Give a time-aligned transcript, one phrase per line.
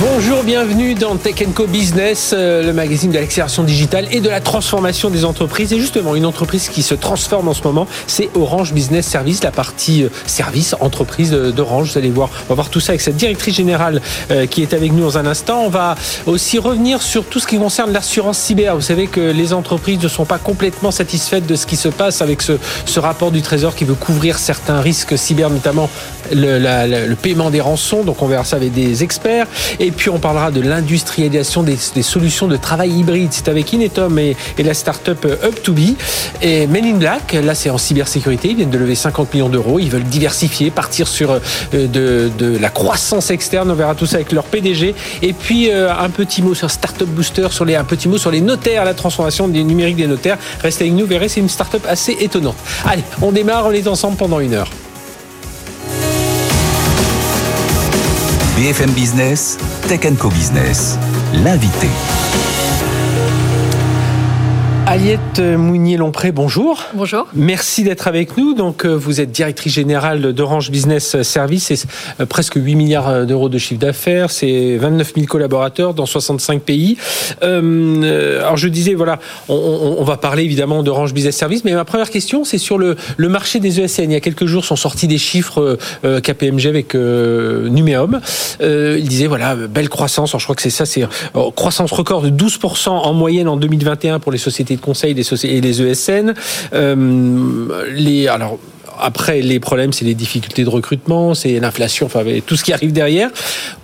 [0.00, 4.40] Bonjour, bienvenue dans Tech Co Business, euh, le magazine de l'accélération digitale et de la
[4.40, 5.72] transformation des entreprises.
[5.72, 9.50] Et justement, une entreprise qui se transforme en ce moment, c'est Orange Business Service, la
[9.50, 11.92] partie euh, service entreprise d'Orange.
[11.92, 14.00] Vous allez voir, on va voir tout ça avec cette directrice générale
[14.30, 15.62] euh, qui est avec nous dans un instant.
[15.64, 15.94] On va
[16.26, 18.74] aussi revenir sur tout ce qui concerne l'assurance cyber.
[18.74, 22.22] Vous savez que les entreprises ne sont pas complètement satisfaites de ce qui se passe
[22.22, 22.54] avec ce,
[22.86, 25.88] ce rapport du Trésor qui veut couvrir certains risques cyber, notamment
[26.32, 28.02] le, le paiement des rançons.
[28.02, 29.46] Donc on verra ça avec des experts.
[29.82, 33.30] Et puis on parlera de l'industrialisation des, solutions de travail hybride.
[33.32, 35.96] C'est avec Inetom et, la start-up Up2Be.
[36.40, 39.80] Et Men in Black, là c'est en cybersécurité, ils viennent de lever 50 millions d'euros.
[39.80, 41.40] Ils veulent diversifier, partir sur euh,
[41.72, 43.72] de, la croissance externe.
[43.72, 44.94] On verra tout ça avec leur PDG.
[45.20, 48.84] Et puis euh, un petit mot sur Startup Booster, un petit mot sur les notaires,
[48.84, 50.38] la transformation des numériques des notaires.
[50.62, 52.56] Restez avec nous, verrez, c'est une start-up assez étonnante.
[52.86, 54.68] Allez, on démarre, on est ensemble pendant une heure.
[58.62, 60.96] BFM Business, Tech Co Business,
[61.32, 61.88] l'invité.
[64.92, 66.84] Aliette Mounier-Lompré, bonjour.
[66.92, 67.26] Bonjour.
[67.32, 68.52] Merci d'être avec nous.
[68.52, 71.72] Donc, euh, vous êtes directrice générale d'Orange Business Service.
[71.74, 71.86] C'est
[72.20, 74.30] euh, presque 8 milliards euh, d'euros de chiffre d'affaires.
[74.30, 76.98] C'est 29 000 collaborateurs dans 65 pays.
[77.40, 81.64] alors, je disais, voilà, on, va parler évidemment d'Orange Business Service.
[81.64, 84.10] Mais ma première question, c'est sur le, marché des ESN.
[84.10, 88.20] Il y a quelques jours sont sortis des chiffres KPMG avec Numéum.
[88.60, 90.32] il disait, voilà, belle croissance.
[90.32, 91.06] Alors, je crois que c'est ça, c'est
[91.56, 95.80] croissance record de 12% en moyenne en 2021 pour les sociétés conseils des et les
[95.80, 96.34] ESN.
[96.74, 98.58] Euh, les, alors,
[99.00, 102.92] après, les problèmes, c'est les difficultés de recrutement, c'est l'inflation, enfin tout ce qui arrive
[102.92, 103.30] derrière.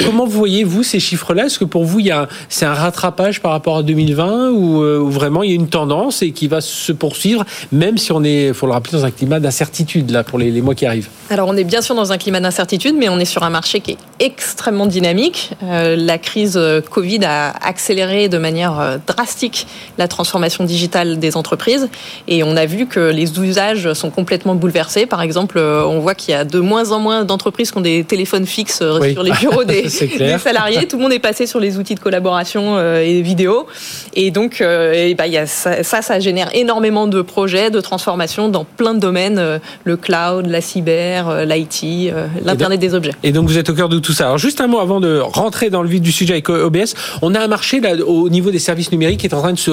[0.05, 1.47] Comment vous voyez vous ces chiffres-là?
[1.47, 2.15] Est-ce que pour vous, il
[2.49, 6.23] c'est un rattrapage par rapport à 2020 euh, ou, vraiment il y a une tendance
[6.23, 9.41] et qui va se poursuivre, même si on est, faut le rappeler, dans un climat
[9.41, 11.09] d'incertitude là pour les, mois qui arrivent?
[11.31, 13.81] Alors on est bien sûr dans un climat d'incertitude, mais on est sur un marché
[13.81, 15.51] qui est extrêmement dynamique.
[15.63, 19.67] Euh, la crise euh, Covid a accéléré de manière drastique
[19.99, 21.89] la transformation digitale des entreprises
[22.27, 26.15] et on a vu que les usages sont complètement bouleversés par exemple, euh, on voit
[26.15, 29.23] qu'il y a de moins en moins d'entreprises qui ont des téléphones fixes euh, sur
[29.23, 30.87] les bureaux des, salariés.
[30.87, 33.67] Tout le monde est passé sur les outils de collaboration euh, et vidéo.
[34.15, 38.95] Et donc, bah, y a ça, ça, génère énormément de projets, de transformation dans plein
[38.95, 42.13] de domaines, le cloud, la cyber, l'IT,
[42.45, 43.13] l'Internet des objets.
[43.23, 44.27] Et donc, vous êtes au cœur de tout ça.
[44.27, 46.95] Alors, juste un mot avant de rentrer dans le vif du sujet avec OBS.
[47.23, 49.59] On a un marché là, au niveau des services numériques qui est en train de
[49.59, 49.71] se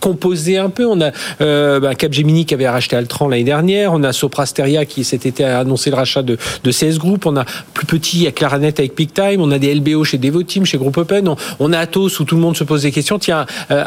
[0.00, 0.86] composé un peu.
[0.86, 1.10] On a
[1.40, 3.92] euh, bah, Capgemini qui avait racheté Altran l'année dernière.
[3.92, 7.26] On a Soprasteria qui cet été a annoncé le rachat de, de CS Group.
[7.26, 7.44] On a
[7.74, 9.40] plus petit à Claranet avec PeakTime.
[9.40, 11.34] On a des LBO chez Devoteam, chez Group Open.
[11.58, 13.18] On, a Atos où tout le monde se pose des questions.
[13.18, 13.84] Tiens, euh,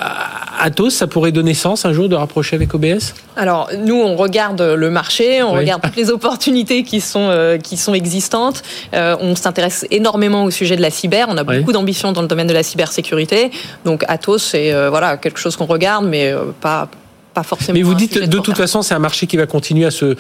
[0.60, 4.62] Atos, ça pourrait donner sens un jour de rapprocher avec OBS Alors nous, on regarde
[4.62, 8.64] le marché, on regarde toutes les opportunités qui sont euh, qui sont existantes.
[8.94, 11.28] Euh, on s'intéresse énormément au sujet de la cyber.
[11.30, 13.52] On a beaucoup d'ambition dans le domaine de la cybersécurité.
[13.86, 16.88] Donc Atos, c'est voilà quelque chose qu'on regarde mais euh, pas,
[17.34, 17.78] pas forcément.
[17.78, 20.16] Mais vous dites, de toute façon, c'est un marché qui va continuer à se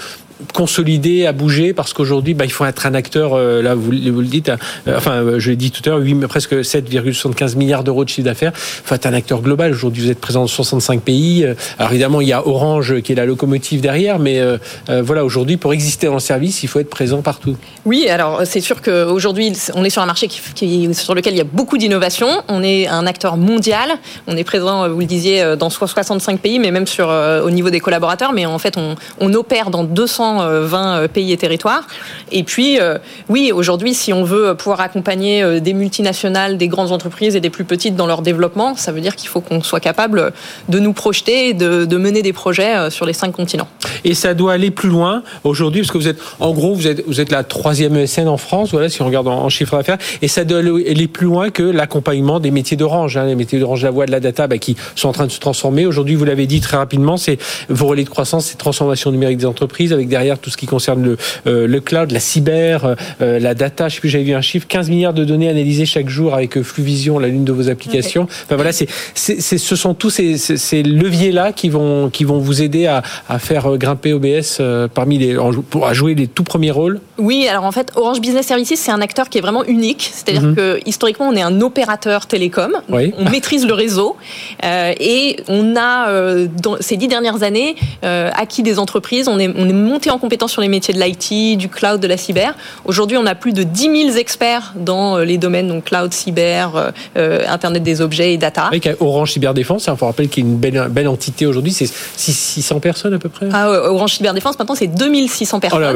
[0.53, 4.25] consolider, à bouger, parce qu'aujourd'hui, bah, il faut être un acteur, euh, là, vous, le
[4.25, 8.09] dites, euh, enfin, euh, je l'ai dit tout à l'heure, presque 7,75 milliards d'euros de
[8.09, 8.51] chiffre d'affaires.
[8.55, 9.71] Il faut être un acteur global.
[9.71, 11.45] Aujourd'hui, vous êtes présent dans 65 pays.
[11.77, 14.39] Alors, évidemment, il y a Orange qui est la locomotive derrière, mais
[14.87, 17.55] voilà, aujourd'hui, pour exister dans le service, il faut être présent partout.
[17.85, 21.41] Oui, alors, c'est sûr qu'aujourd'hui, on est sur un marché qui, sur lequel il y
[21.41, 22.27] a beaucoup d'innovation.
[22.47, 23.89] On est un acteur mondial.
[24.27, 27.79] On est présent, vous le disiez, dans 65 pays, mais même sur, au niveau des
[27.79, 28.33] collaborateurs.
[28.33, 31.87] Mais en fait, on opère dans 200 20 euh, pays et territoires.
[32.31, 32.97] Et puis, euh,
[33.29, 37.49] oui, aujourd'hui, si on veut pouvoir accompagner euh, des multinationales, des grandes entreprises et des
[37.49, 40.31] plus petites dans leur développement, ça veut dire qu'il faut qu'on soit capable
[40.69, 43.67] de nous projeter et de, mener des projets sur les cinq continents.
[44.03, 47.31] Et ça doit aller plus loin aujourd'hui, parce que vous êtes, en gros, vous êtes,
[47.31, 50.59] la troisième ESN en France, voilà, si on regarde en, chiffre d'affaires, et ça doit
[50.59, 54.11] aller plus loin que l'accompagnement des métiers d'Orange, hein, les métiers d'Orange, la voix, de
[54.11, 55.85] la data, bah, qui sont en train de se transformer.
[55.85, 57.37] Aujourd'hui, vous l'avez dit très rapidement, c'est
[57.69, 61.03] vos relais de croissance, c'est transformation numérique des entreprises, avec derrière tout ce qui concerne
[61.03, 63.89] le, euh, le cloud, la cyber, euh, euh, la data.
[63.89, 66.61] Je sais plus, j'avais vu un chiffre 15 milliards de données analysées chaque jour avec
[66.61, 68.23] Fluvision, la l'une de vos applications.
[68.23, 72.87] Enfin voilà, c'est, ce sont tous ces, ces leviers-là qui vont, qui vont vous aider
[72.87, 74.61] à, à faire grimper OBS
[74.93, 75.37] parmi les,
[75.83, 76.99] à jouer les tout premiers rôles.
[77.21, 80.09] Oui, alors en fait, Orange Business Services, c'est un acteur qui est vraiment unique.
[80.11, 80.55] C'est-à-dire mhm.
[80.55, 82.81] que historiquement, on est un opérateur télécom.
[82.89, 84.17] On maîtrise le réseau
[84.63, 89.27] euh, et on a, euh, dans ces dix dernières années, euh, acquis des entreprises.
[89.27, 92.07] On est, on est monté en compétence sur les métiers de l'IT, du cloud, de
[92.07, 92.55] la cyber.
[92.85, 97.83] Aujourd'hui, on a plus de 10 000 experts dans les domaines donc cloud, cyber, Internet
[97.83, 98.65] des objets et data.
[98.65, 101.71] Avec Orange Cyberdéfense, il faut rappeler qu'il y a une belle, belle entité aujourd'hui.
[101.71, 105.79] C'est 600 personnes à peu près ah, Orange Cyberdéfense, maintenant, c'est 2600 personnes.
[105.79, 105.93] Oh là,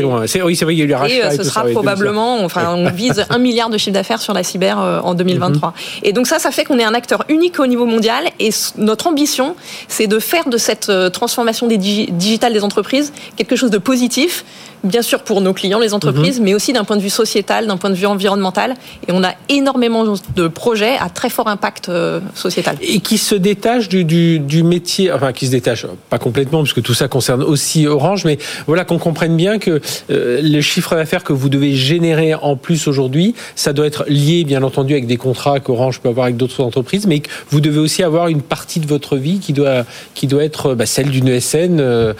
[0.00, 0.26] loin.
[0.42, 3.24] Oui, c'est vrai, il y a eu les Et ce sera probablement, enfin, on vise
[3.30, 5.68] un milliard de chiffre d'affaires sur la cyber en 2023.
[5.68, 5.74] Mhm.
[6.02, 8.24] Et donc ça, ça fait qu'on est un acteur unique au niveau mondial.
[8.38, 9.56] Et notre ambition,
[9.88, 14.44] c'est de faire de cette euh, transformation des digitale des entreprises quelque chose de positif
[14.84, 16.44] bien sûr pour nos clients, les entreprises, mhm.
[16.44, 18.74] mais aussi d'un point de vue sociétal, d'un point de vue environnemental.
[19.06, 22.76] Et on a énormément de projets à très fort impact euh, sociétal.
[22.80, 26.94] Et qui se détachent du, du, métier, enfin qui se détachent, pas complètement, puisque tout
[26.94, 31.32] ça concerne aussi Orange, mais voilà qu'on comprenne bien que euh, le chiffre d'affaires que
[31.32, 35.60] vous devez générer en plus aujourd'hui, ça doit être lié bien entendu avec des contrats
[35.60, 39.16] qu'Orange peut avoir avec d'autres entreprises, mais vous devez aussi avoir une partie de votre
[39.16, 39.84] vie qui doit,
[40.14, 41.80] qui doit être bah, celle d'une ESN.
[41.80, 42.14] Euh,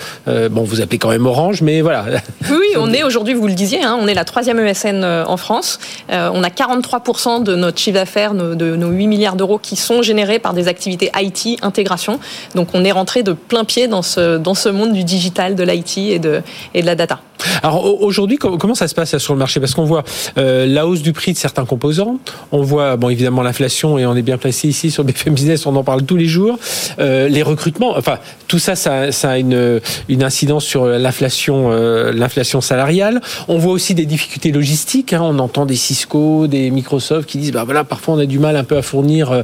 [0.50, 2.06] bon, vous appelez quand même Orange, mais voilà.
[2.50, 5.36] Oui, on est aujourd'hui, vous le disiez, hein, on est la troisième ESN euh, en
[5.36, 5.78] France.
[6.10, 10.02] Euh, on a 43% de notre chiffre d'affaires, de nos 8 milliards d'euros qui sont
[10.02, 12.18] générés par des activités IT, intégration.
[12.54, 15.62] Donc on est rentré de plein pied dans ce, dans ce monde du digital, de
[15.62, 16.42] l'IT et de,
[16.74, 17.20] et de la data.
[17.62, 19.60] Alors aujourd'hui, comment ça se passe sur le marché?
[19.60, 20.04] Parce qu'on voit
[20.38, 22.18] euh, la hausse du prix de certains composants,
[22.52, 25.76] on voit bon évidemment l'inflation et on est bien placé ici sur BFM Business, on
[25.76, 26.58] en parle tous les jours.
[26.98, 32.12] Euh, les recrutements, enfin tout ça, ça, ça a une, une incidence sur l'inflation, euh,
[32.12, 33.20] l'inflation salariale.
[33.48, 35.12] On voit aussi des difficultés logistiques.
[35.12, 35.22] Hein.
[35.22, 38.56] on entend des Cisco, des Microsoft qui disent bah voilà parfois on a du mal
[38.56, 39.42] un peu à fournir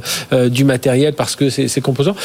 [0.49, 2.15] du matériel parce que ces, ces composants.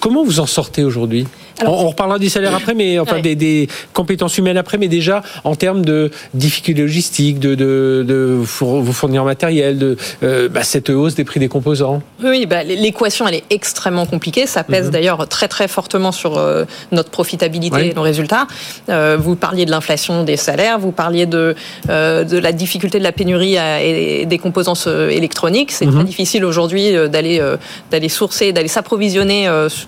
[0.00, 1.26] comment vous en sortez aujourd'hui?
[1.64, 5.54] On, reparlera des salaires après, mais enfin des, des, compétences humaines après, mais déjà en
[5.54, 11.14] termes de difficultés logistiques, de, de, de vous fournir matériel, de euh, bah, cette hausse
[11.14, 12.02] des prix des composants.
[12.22, 14.46] Oui, bah, l'équation elle est extrêmement compliquée.
[14.46, 14.92] Ça pèse mhm.
[14.92, 18.46] d'ailleurs très très fortement sur euh, notre profitabilité et nos résultats.
[18.88, 21.54] Euh, vous parliez de l'inflation des salaires, vous parliez de
[21.88, 24.74] de la difficulté de la pénurie et des composants
[25.20, 25.72] électroniques.
[25.72, 26.04] C'est très mhm.
[26.04, 27.42] difficile aujourd'hui d'aller
[27.90, 29.40] d'aller sourcer, d'aller s'approvisionner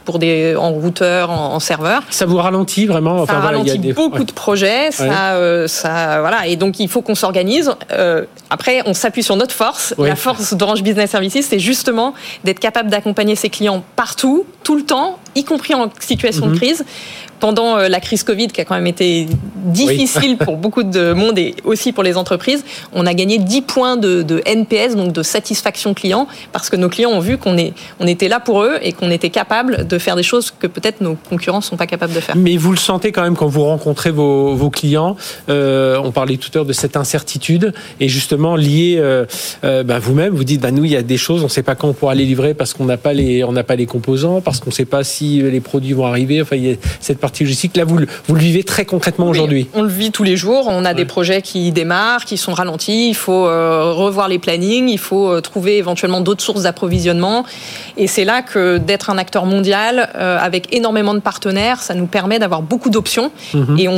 [0.05, 2.03] pour des en routeurs, en serveur.
[2.11, 3.27] Ça vous ralentit vraiment?
[3.27, 4.91] Ça ralentit beaucoup de projets.
[5.07, 6.47] Ça, euh, ça, voilà.
[6.47, 7.73] Et donc, il faut qu'on s'organise.
[7.93, 9.95] Euh, après, on s'appuie sur notre force.
[9.99, 12.15] La force d'Orange Business Services, c'est justement
[12.45, 16.59] d'être capable d'accompagner ses clients partout, tout le temps, y compris en situation de mhm.
[16.59, 16.85] crise
[17.41, 19.27] pendant euh, la crise Covid, qui a quand même été
[19.57, 23.97] difficile pour beaucoup de monde et aussi pour les entreprises, on a gagné 10 points
[23.97, 27.57] de, NPS, donc de satisfaction client, parce que nos clients ont vu qu'on
[28.01, 31.01] on était là pour eux et qu'on était capable de faire des choses que peut-être
[31.01, 32.37] nos concurrents ne sont pas capables de faire.
[32.37, 35.17] Mais vous le sentez quand même quand vous rencontrez vos, clients.
[35.49, 39.25] Euh, on parlait tout à l'heure de cette incertitude et justement lié euh,
[39.63, 41.75] bah, vous-même, vous dites bah, nous il y a des choses, on ne sait pas
[41.75, 44.61] quand on pourra les livrer parce qu'on n'a pas les on pas les composants, parce
[44.61, 46.41] qu'on ne sait pas si les produits vont arriver.
[46.43, 47.77] Enfin, il y a cette partie logistique.
[47.77, 49.69] Là, vous, vous le vivez très concrètement aujourd'hui.
[49.75, 50.65] On le vit tous les jours.
[50.69, 53.11] On a des projets qui démarrent, qui sont ralentis.
[53.11, 54.89] Il faut euh, revoir les plannings.
[54.89, 57.45] Il faut euh, trouver éventuellement d'autres sources d'approvisionnement.
[57.99, 62.07] Et c'est là que d'être un acteur mondial euh, avec énormément de partenaires, ça nous
[62.07, 63.31] permet d'avoir beaucoup d'options.
[63.53, 63.77] Mhm.
[63.79, 63.89] Et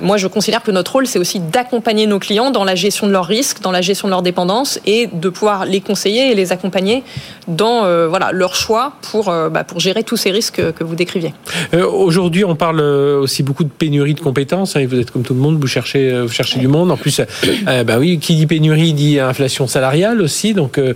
[0.00, 3.12] moi, je considère que notre rôle, c'est aussi d'accompagner nos clients dans la gestion de
[3.12, 6.52] leurs risques, dans la gestion de leurs dépendances et de pouvoir les conseiller et les
[6.52, 7.04] accompagner
[7.48, 11.34] dans voilà leur choix pour bah, pour gérer tous ces risques que vous décriviez.
[11.72, 14.76] Aujourd'hui, on parle aussi beaucoup de pénurie de compétences.
[14.76, 16.90] Hein, vous êtes comme tout le monde, vous cherchez, euh, vous cherchez du monde.
[16.90, 20.54] En plus, euh, bah oui, qui dit pénurie dit inflation salariale aussi.
[20.54, 20.94] Donc, euh,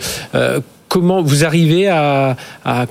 [0.89, 2.37] comment vous arrivez à,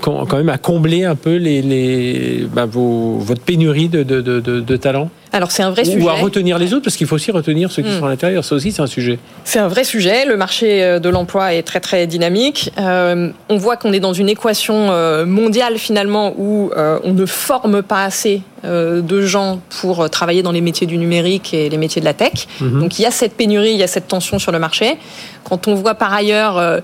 [0.02, 5.10] quand même à combler un peu les, bah, votre pénurie de, de, de talents?
[5.34, 6.02] Alors c'est un vrai sujet.
[6.02, 8.00] Ou à retenir les autres, parce qu'il faut aussi retenir ceux qui hmm.
[8.00, 8.44] sont à l'intérieur.
[8.44, 9.18] Ça aussi, c'est un sujet.
[9.46, 10.26] C'est un vrai sujet.
[10.26, 12.72] Le marché euh, de l'emploi est très très dynamique.
[12.78, 16.72] Euh, on voit qu'on est dans une équation euh, mondiale finalement où
[17.04, 21.68] on ne forme pas assez de gens pour travailler dans les métiers du numérique et
[21.70, 22.48] les métiers de la tech.
[22.60, 22.80] Mhm.
[22.80, 24.98] Donc il y a cette pénurie, il y a cette tension sur le marché.
[25.44, 26.82] Quand on voit par ailleurs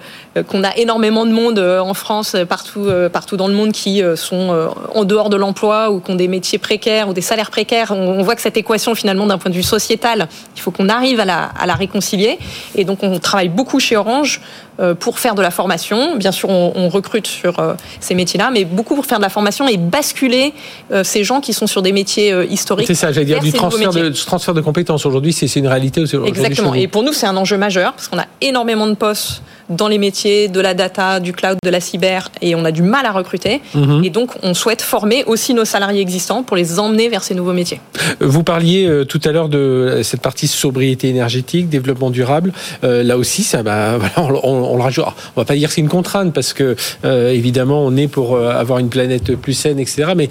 [0.47, 5.03] qu'on a énormément de monde en France, partout, partout dans le monde, qui sont en
[5.05, 8.35] dehors de l'emploi ou qui ont des métiers précaires ou des salaires précaires, on voit
[8.37, 11.43] que cette équation, finalement, d'un point de vue sociétal, il faut qu'on arrive à la,
[11.59, 12.39] à la, réconcilier.
[12.75, 14.39] Et donc, on travaille beaucoup chez Orange
[14.79, 16.15] euh, pour faire de la formation.
[16.15, 19.67] Bien sûr, on, recrute sur euh, ces métiers-là, mais beaucoup pour faire de la formation
[19.67, 20.53] et basculer
[20.91, 22.87] euh, ces gens qui sont sur des métiers historiques.
[22.87, 25.05] C'est ça, j'allais dire, du transfert de, transfert de compétences.
[25.05, 26.03] Aujourd'hui, c'est une réalité.
[26.25, 26.73] Exactement.
[26.73, 29.97] Et pour nous, c'est un enjeu majeur, parce qu'on a énormément de postes dans les
[29.97, 33.11] métiers de la data, du cloud, de la cyber, et on a du mal à
[33.11, 33.61] recruter.
[33.75, 34.03] Mhm.
[34.03, 37.53] Et donc, on souhaite former aussi nos salariés existants pour les emmener vers ces nouveaux
[37.53, 37.81] métiers.
[38.19, 42.53] Vous parliez euh, tout à l'heure de cette partie sobriété énergétique, développement durable.
[42.83, 45.05] Euh, là aussi, ça, bah, voilà, on, le rajoute.
[45.35, 48.37] on va pas dire que c'est une contrainte parce que euh, évidemment, on est pour
[48.37, 50.13] avoir une planète plus saine, etc.
[50.15, 50.29] Mais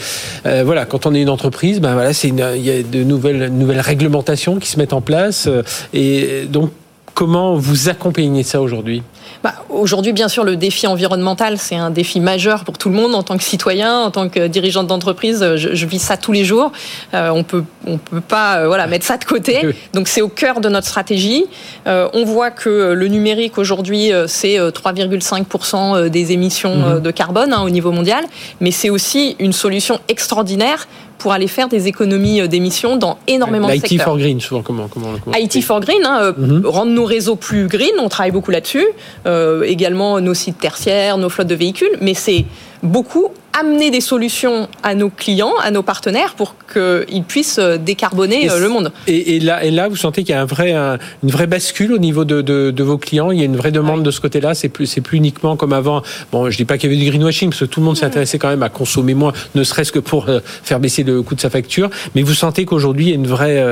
[0.65, 3.81] voilà, quand on est une entreprise, ben voilà, c'est il y a de nouvelles nouvelles
[3.81, 5.49] réglementations qui se mettent en place
[5.93, 6.71] et donc
[7.15, 9.03] comment vous accompagnez ça aujourd'hui?
[9.43, 13.15] Bah, Aujourd'hui, bien sûr, le défi environnemental, c'est un défi majeur pour tout le monde
[13.15, 15.57] en tant que citoyen, en tant que dirigeante d'entreprise.
[15.57, 16.73] Je, vis ça tous les jours.
[17.15, 19.61] Euh, on peut, on peut pas, euh, voilà, mettre ça de côté.
[19.95, 21.45] Donc, c'est au cœur de notre stratégie.
[21.87, 27.01] Euh, on voit que le numérique aujourd'hui, c'est 3,5% des émissions mhm.
[27.01, 28.25] de carbone hein, au niveau mondial,
[28.61, 30.87] mais c'est aussi une solution extraordinaire
[31.19, 33.93] pour aller faire des économies euh, d'émissions dans énormément de secteurs.
[33.93, 36.67] IT for Green, souvent, comment, comment, IT for Green, hein, euh, mhm.
[36.67, 38.85] rendre nos réseaux plus green, on travaille beaucoup là-dessus.
[39.27, 42.45] Euh, également nos sites tertiaires, nos flottes de véhicules, mais c'est
[42.83, 48.51] beaucoup amener des solutions à nos clients, à nos partenaires pour qu'ils puissent euh, décarboner
[48.51, 48.93] euh, le monde.
[49.07, 51.99] Et, là, et là, vous sentez qu'il y a un vrai, une vraie bascule au
[51.99, 53.31] niveau de, de, vos clients?
[53.31, 54.55] Il y a une vraie demande de ce côté-là?
[54.55, 56.03] C'est plus, c'est plus uniquement comme avant?
[56.33, 58.39] Bon, je dis pas qu'il y avait du greenwashing parce que tout le monde s'intéressait
[58.39, 61.41] quand même à consommer moins, ne serait-ce que pour euh, faire baisser le coût de
[61.41, 61.91] sa facture.
[62.15, 63.63] Mais vous sentez qu'aujourd'hui, il y a une vraie,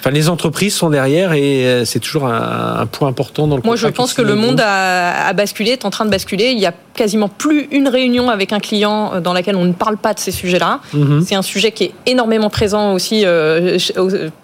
[0.00, 3.62] enfin, les entreprises sont derrière et c'est toujours un, point important dans le.
[3.64, 6.50] Moi, je pense que le monde a, a basculé, est en train de basculer.
[6.50, 9.72] Il y a quasiment plus une réunion avec un client dans dans laquelle on ne
[9.72, 10.80] parle pas de ces sujets-là.
[10.92, 11.24] Mhm.
[11.26, 13.78] C'est un sujet qui est énormément présent aussi euh,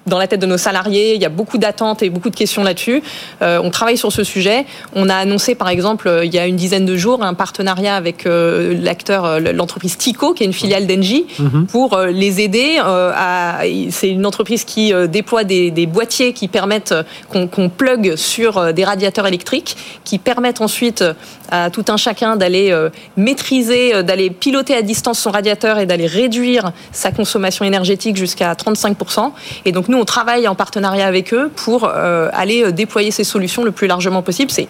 [0.06, 1.14] dans la tête de nos salariés.
[1.14, 3.02] Il y a beaucoup d'attentes et beaucoup de questions là-dessus.
[3.42, 4.64] Euh, on travaille sur ce sujet.
[4.94, 7.96] On a annoncé, par exemple, euh, il y a une dizaine de jours, un partenariat
[7.96, 11.66] avec l'acteur, l'entreprise Tico, qui est une filiale d'Engie, mhm.
[11.66, 12.78] pour les aider.
[12.80, 13.60] à,
[13.90, 16.94] c'est une entreprise qui déploie des, boîtiers qui permettent
[17.28, 21.04] qu'on, qu'on plug sur des radiateurs électriques, qui permettent ensuite
[21.50, 22.74] à tout un chacun d'aller
[23.16, 29.32] maîtriser, d'aller piloter à distance son radiateur et d'aller réduire sa consommation énergétique jusqu'à 35%.
[29.64, 33.24] Et donc nous, on travaille en partenariat avec eux pour euh, aller euh, déployer ces
[33.24, 34.50] solutions le plus largement possible.
[34.50, 34.68] C'est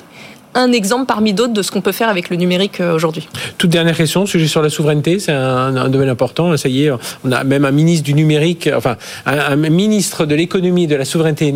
[0.54, 3.28] un exemple parmi d'autres de ce qu'on peut faire avec le numérique euh, aujourd'hui.
[3.58, 6.56] Toute dernière question, sujet sur la souveraineté, c'est un, domaine important.
[6.56, 6.90] Ça y est,
[7.24, 11.04] on a même un ministre du numérique, enfin un, ministre de l'économie et de la
[11.04, 11.52] souveraineté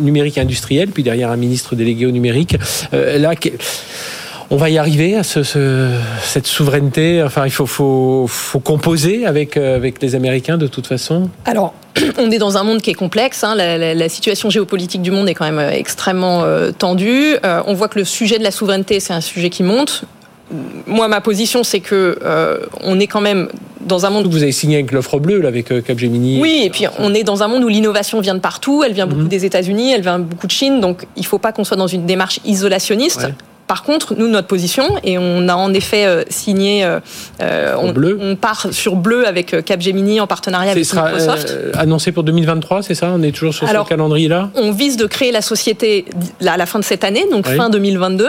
[0.00, 2.56] numérique industrielle, puis derrière un ministre délégué au numérique.
[2.92, 3.34] là,
[4.50, 7.22] on va y arriver à cette souveraineté.
[7.22, 11.28] Enfin, il faut, faut, composer avec, euh, avec les Américains de toute façon.
[11.44, 11.74] Alors,
[12.18, 13.44] on est dans un monde qui est complexe.
[13.44, 13.54] Hein.
[13.54, 17.36] La, situation géopolitique du monde est quand même euh, extrêmement euh, tendue.
[17.42, 20.04] on voit que le sujet de la souveraineté, c'est un sujet qui monte.
[20.86, 22.18] Moi, ma position, c'est que
[22.82, 23.48] on est quand même
[23.80, 24.26] dans un monde.
[24.26, 26.38] Vous avez signé avec l'offre bleue, avec Capgemini.
[26.40, 28.84] Oui, et puis on est dans un monde où l'innovation vient de partout.
[28.84, 29.28] Elle vient beaucoup mhm.
[29.28, 30.80] des États-Unis, elle vient beaucoup de Chine.
[30.80, 33.26] Donc, il ne faut pas qu'on soit dans une démarche isolationniste.
[33.66, 37.00] Par contre, nous, notre position, et on a en effet euh, signé, euh,
[37.40, 41.56] euh, on, part sur bleu avec Capgemini en partenariat avec sera, Microsoft.
[41.74, 43.12] annoncé pour 2023, c'est ça?
[43.14, 44.50] On est toujours sur ce calendrier-là?
[44.54, 46.04] On vise de créer la société
[46.44, 48.28] à la fin de cette année, donc fin 2022.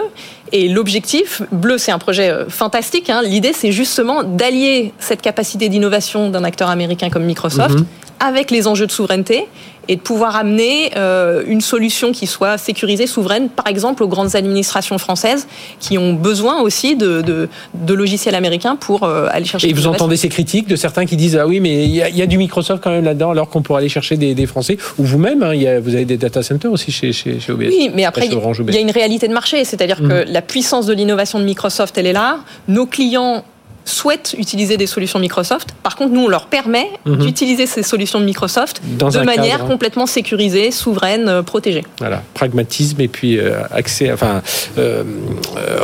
[0.51, 3.09] Et l'objectif, bleu, c'est un projet fantastique.
[3.09, 3.21] Hein.
[3.23, 7.85] L'idée, c'est justement d'allier cette capacité d'innovation d'un acteur américain comme Microsoft mhm.
[8.19, 9.47] avec les enjeux de souveraineté
[9.87, 14.35] et de pouvoir amener euh, une solution qui soit sécurisée, souveraine, par exemple aux grandes
[14.35, 15.47] administrations françaises
[15.79, 19.69] qui ont besoin aussi de, de, logiciels américains pour euh, aller chercher.
[19.69, 22.25] Et vous entendez ces critiques de certains qui disent ah oui mais il y, a
[22.25, 25.43] du Microsoft quand même là-dedans alors qu'on pourrait aller chercher des, des Français ou vous-même
[25.43, 27.67] hein, vous avez des data centers aussi chez, chez, chez OBS.
[27.67, 30.07] Oui mais après il y, a une réalité de marché c'est-à-dire mmh.
[30.07, 33.43] que la puissance de l'innovation de Microsoft elle est là nos clients
[33.85, 35.69] souhaitent utiliser des solutions Microsoft.
[35.83, 37.17] Par contre, nous, on leur permet mhm.
[37.17, 39.67] d'utiliser ces solutions de Microsoft de manière hein.
[39.67, 41.83] complètement sécurisée, souveraine, euh, protégée.
[41.99, 44.41] Voilà, pragmatisme et puis euh, accès, enfin,
[44.77, 45.03] euh,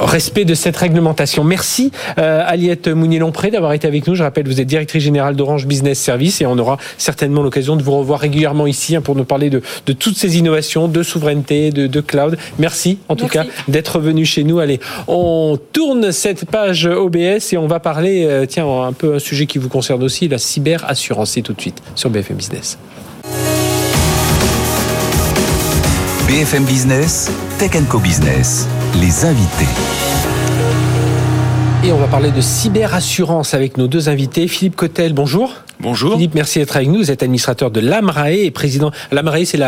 [0.01, 1.43] respect de cette réglementation.
[1.43, 4.15] Merci Aliette Mounier-Lompré d'avoir été avec nous.
[4.15, 7.83] Je rappelle, vous êtes directrice générale d'Orange Business Service et on aura certainement l'occasion de
[7.83, 11.69] vous revoir régulièrement ici hein, pour nous parler de, de, toutes ces innovations, de souveraineté,
[11.69, 12.37] de, de cloud.
[12.57, 14.59] Merci en tout cas d'être venu chez nous.
[14.59, 19.15] Allez, on tourne cette page OBS et on va parler parler, euh, tiens, un peu
[19.15, 21.31] un sujet qui vous concerne aussi, la cyberassurance.
[21.31, 22.77] C'est tout de suite sur BFM Business.
[26.25, 27.29] BFM Business,
[27.59, 28.65] Tech Co Business,
[29.01, 30.10] les invités.
[31.83, 34.47] Et on va parler de cyberassurance avec nos deux invités.
[34.47, 35.55] Philippe Cotel, bonjour.
[35.79, 36.13] Bonjour.
[36.13, 36.99] Philippe, merci d'être avec nous.
[36.99, 38.91] Vous êtes administrateur de l'AMRAE et président.
[39.11, 39.59] L'AMRAE, c'est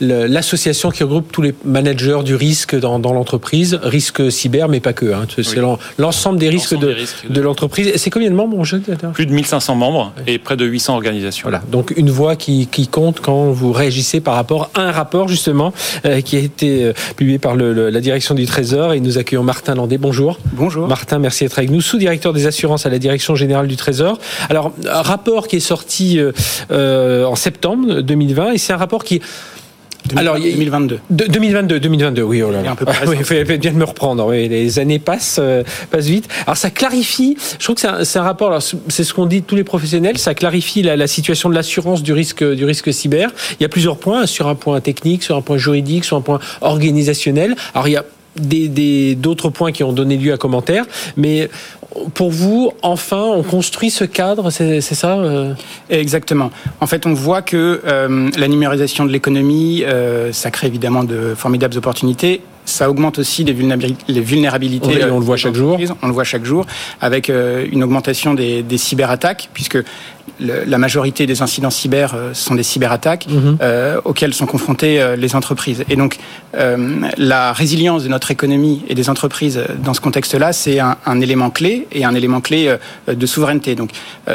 [0.00, 4.80] l'association la, qui regroupe tous les managers du risque dans, dans l'entreprise, risque cyber, mais
[4.80, 5.12] pas que.
[5.12, 5.26] Hein.
[5.36, 5.60] C'est
[5.98, 6.96] l'ensemble des risques de,
[7.28, 7.92] de, l'entreprise.
[7.96, 11.42] C'est combien de membres, mon jeu Plus de 1500 membres et près de 800 organisations.
[11.42, 15.28] Voilà, donc une voix qui, qui compte quand vous réagissez par rapport à un rapport,
[15.28, 15.74] justement,
[16.06, 18.94] euh, qui a été euh, publié par le, la direction du Trésor.
[18.94, 19.98] Et nous accueillons Martin Landé.
[19.98, 20.38] Bonjour.
[20.54, 20.88] Bonjour.
[20.88, 24.18] Martin, merci d'être avec nous, sous-directeur des assurances à la direction générale du Trésor.
[24.48, 26.32] Alors, un rapport qui est sorti euh,
[26.70, 29.20] euh en septembre 2020 et c'est un rapport qui
[30.16, 30.98] alors, 2022.
[31.10, 32.70] 2022, 2022, oui, oh là là.
[32.72, 34.26] Un peu ah, oui, il faut bien me reprendre.
[34.26, 36.26] Oui, les années passent, euh, passent vite.
[36.46, 37.36] Alors, ça clarifie.
[37.58, 38.58] Je trouve que c'est un, un, rapport.
[38.88, 40.18] C'est ce qu'on dit tous les professionnels.
[40.18, 43.30] Ça clarifie la, la situation de l'assurance du risque, du risque cyber.
[43.58, 46.22] Il y a plusieurs points sur un point technique, sur un point juridique, sur un
[46.22, 47.54] point organisationnel.
[47.74, 48.04] Alors, il y a
[48.36, 51.50] d'autres des, points qui ont donné lieu à commentaires, mais
[52.14, 55.54] pour vous, enfin, on construit ce cadre, c'est ça euh?
[55.88, 56.50] Exactement.
[56.80, 61.34] En fait, on voit que euh, la numérisation de l'économie, euh, ça crée évidemment de
[61.34, 65.04] formidables opportunités ça augmente aussi les vulnérabilités.
[65.10, 65.78] on le voit chaque jour.
[66.02, 66.66] On le voit chaque jour
[67.00, 69.78] avec une augmentation des, des cyberattaques, puisque
[70.40, 73.58] la majorité des incidents cyber euh, sont des cyberattaques mhm.
[73.60, 75.84] euh, auxquelles sont confrontées euh, les entreprises.
[75.88, 76.18] Et donc,
[77.16, 81.50] la résilience de notre économie et des entreprises dans ce contexte-là, c'est un, un, élément
[81.50, 82.74] clé et un élément clé
[83.06, 83.76] de souveraineté.
[83.76, 83.90] Donc,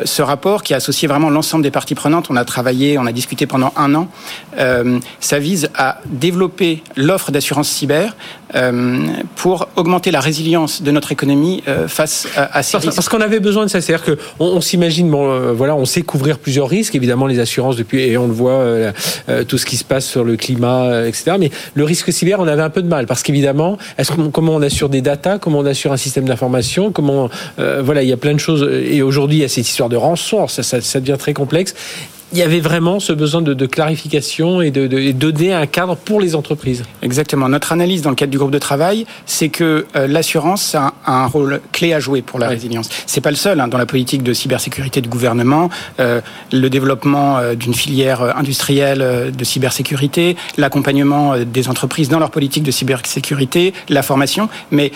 [0.06, 3.12] ce rapport qui a associé vraiment l'ensemble des parties prenantes, on a travaillé, on a
[3.12, 4.08] discuté pendant un an,
[5.20, 8.15] ça vise à développer l'offre d'assurance cyber
[9.36, 12.96] pour augmenter la résilience de notre économie face à, ces parce, risques.
[12.96, 16.40] Parce qu'on avait besoin de ça, c'est-à-dire qu'on on, s'imagine, bon, voilà, on sait couvrir
[16.40, 18.92] plusieurs risques, évidemment les assurances depuis, et on le voit, euh,
[19.30, 21.34] euh, tout ce qui se passe sur le climat, euh, etc.
[21.40, 24.62] Mais le risque cyber, on avait un peu de mal, parce qu'évidemment, est-ce comment on
[24.62, 28.34] assure des datas, comment on assure un système d'information, comment, voilà, il y a plein
[28.34, 28.68] de choses.
[28.72, 31.74] Et aujourd'hui, il y a cette histoire de rançon, ça, ça, ça devient très complexe
[32.36, 36.20] il y avait vraiment ce besoin de, clarification et de, de, donner un cadre pour
[36.20, 36.84] les entreprises.
[37.02, 37.48] Exactement.
[37.48, 41.28] Notre analyse dans le cadre du groupe de travail, c'est que euh, l'assurance a, un
[41.28, 42.90] rôle clé à jouer pour la résilience.
[43.06, 45.70] C'est pas le seul hein, dans la politique de cybersécurité du gouvernement.
[46.02, 46.20] Euh,
[46.52, 52.72] le développement euh, d'une filière industrielle de cybersécurité, l'accompagnement des entreprises dans leur politique de
[52.72, 54.50] cybersécurité, la formation.
[54.72, 54.92] Mais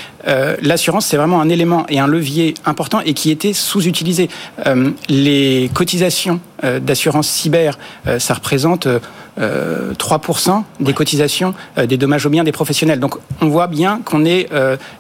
[0.62, 4.30] l'assurance, c'est vraiment un élément et un levier important et qui était sous-utilisé.
[5.08, 6.42] les cotisations
[6.80, 8.88] d'assurance cyber, euh, ça représente
[9.38, 13.00] 3% euh, des cotisations euh, des dommages aux biens des professionnels.
[13.00, 14.50] Donc on voit bien qu'on est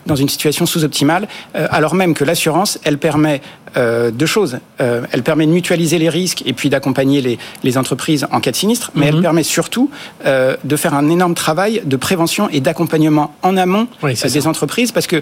[0.06, 3.42] dans une situation sous-optimale, alors même que l'assurance, elle permet
[3.78, 4.60] euh, deux choses.
[4.82, 8.52] Euh, elle permet de mutualiser les risques et puis d'accompagner les, les, entreprises en cas
[8.52, 9.22] de sinistre, mais elle mhm.
[9.22, 9.90] permet surtout
[10.26, 14.92] euh, de faire un énorme travail de prévention et d'accompagnement en amont euh, des entreprises,
[14.92, 15.22] parce que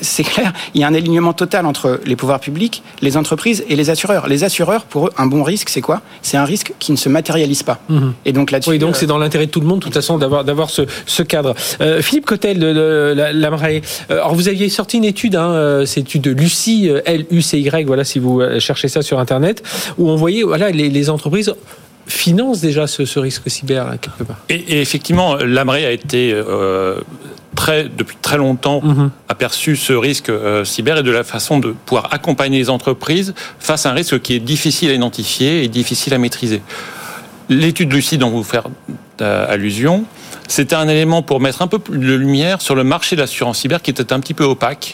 [0.00, 3.76] c'est clair, il y a un alignement total entre les pouvoirs publics, les entreprises et
[3.76, 4.26] les assureurs.
[4.26, 6.02] Les assureurs, pour eux, un bon risque, c'est quoi?
[6.22, 7.80] C'est un risque qui ne se matérialise pas.
[7.88, 8.14] Mhm.
[8.24, 8.70] Et donc là-dessus.
[8.70, 10.82] Oui, donc c'est dans l'intérêt de tout le monde, de toute façon, d'avoir d'avoir ce,
[11.06, 11.54] ce cadre.
[12.00, 16.30] Philippe Cotel de, de, l'AMRAE, alors vous aviez sorti une étude, hein, cette étude de
[16.30, 19.62] Lucie, L-U-C-Y, voilà, si vous euh, cherchez ça sur Internet,
[19.98, 21.54] où on voyait, voilà, les, entreprises
[22.06, 24.38] financent déjà ce, risque cyber quelque part.
[24.48, 27.00] Et, effectivement, l'AMRE a été euh,
[27.54, 29.10] très, depuis très longtemps mhm.
[29.28, 33.86] aperçu ce risque euh, cyber et de la façon de pouvoir accompagner les entreprises face
[33.86, 36.62] à un risque qui est difficile à identifier et difficile à maîtriser.
[37.50, 38.64] L'étude Lucie dont vous faites
[39.20, 40.06] allusion,
[40.48, 43.58] c'était un élément pour mettre un peu plus de lumière sur le marché de l'assurance
[43.58, 44.92] cyber qui était un petit peu opaque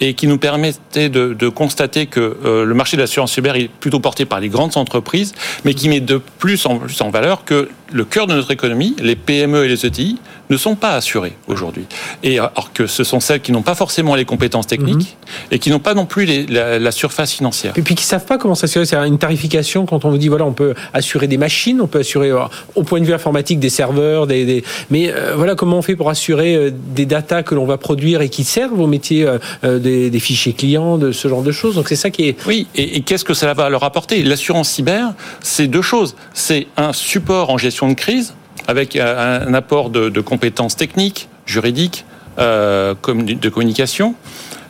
[0.00, 4.00] et qui nous permettait de, constater que euh, le marché de l'assurance cyber est plutôt
[4.00, 5.34] porté par les grandes entreprises,
[5.64, 8.94] mais qui met de plus en plus en valeur que le cœur de notre économie,
[9.00, 10.18] les PME et les ETI,
[10.50, 11.84] ne sont pas assurées aujourd'hui.
[12.22, 15.52] Et alors que ce sont celles qui n'ont pas forcément les compétences techniques mhm.
[15.52, 17.74] et qui n'ont pas non plus la, surface financière.
[17.76, 18.86] Et puis qui savent pas comment s'assurer.
[18.86, 22.00] C'est une tarification quand on vous dit voilà, on peut assurer des machines, on peut
[22.00, 22.40] assurer euh,
[22.74, 26.08] au point de vue informatique des serveurs, des, mais euh, voilà comment on fait pour
[26.08, 29.26] assurer euh, des datas que l'on va produire et qui servent au métier
[29.62, 31.74] des, fichiers clients, de ce genre de choses.
[31.74, 32.46] Donc c'est ça qui est.
[32.46, 32.66] Oui.
[32.74, 34.22] Et, et qu'est-ce que ça va leur apporter?
[34.22, 36.16] L'assurance cyber, c'est deux choses.
[36.32, 38.34] C'est un support en gestion de crise
[38.66, 42.04] avec un apport de, compétences techniques, juridiques,
[42.38, 44.14] euh, de communication,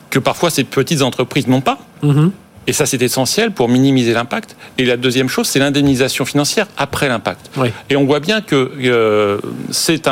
[0.09, 1.79] que parfois ces petites entreprises n'ont pas.
[2.03, 2.31] Mm-hmm.
[2.67, 4.55] Et ça, c'est essentiel pour minimiser l'impact.
[4.77, 7.49] Et la deuxième chose, c'est l'indemnisation financière après l'impact.
[7.89, 9.39] Et on voit bien que euh,
[9.71, 10.07] c'est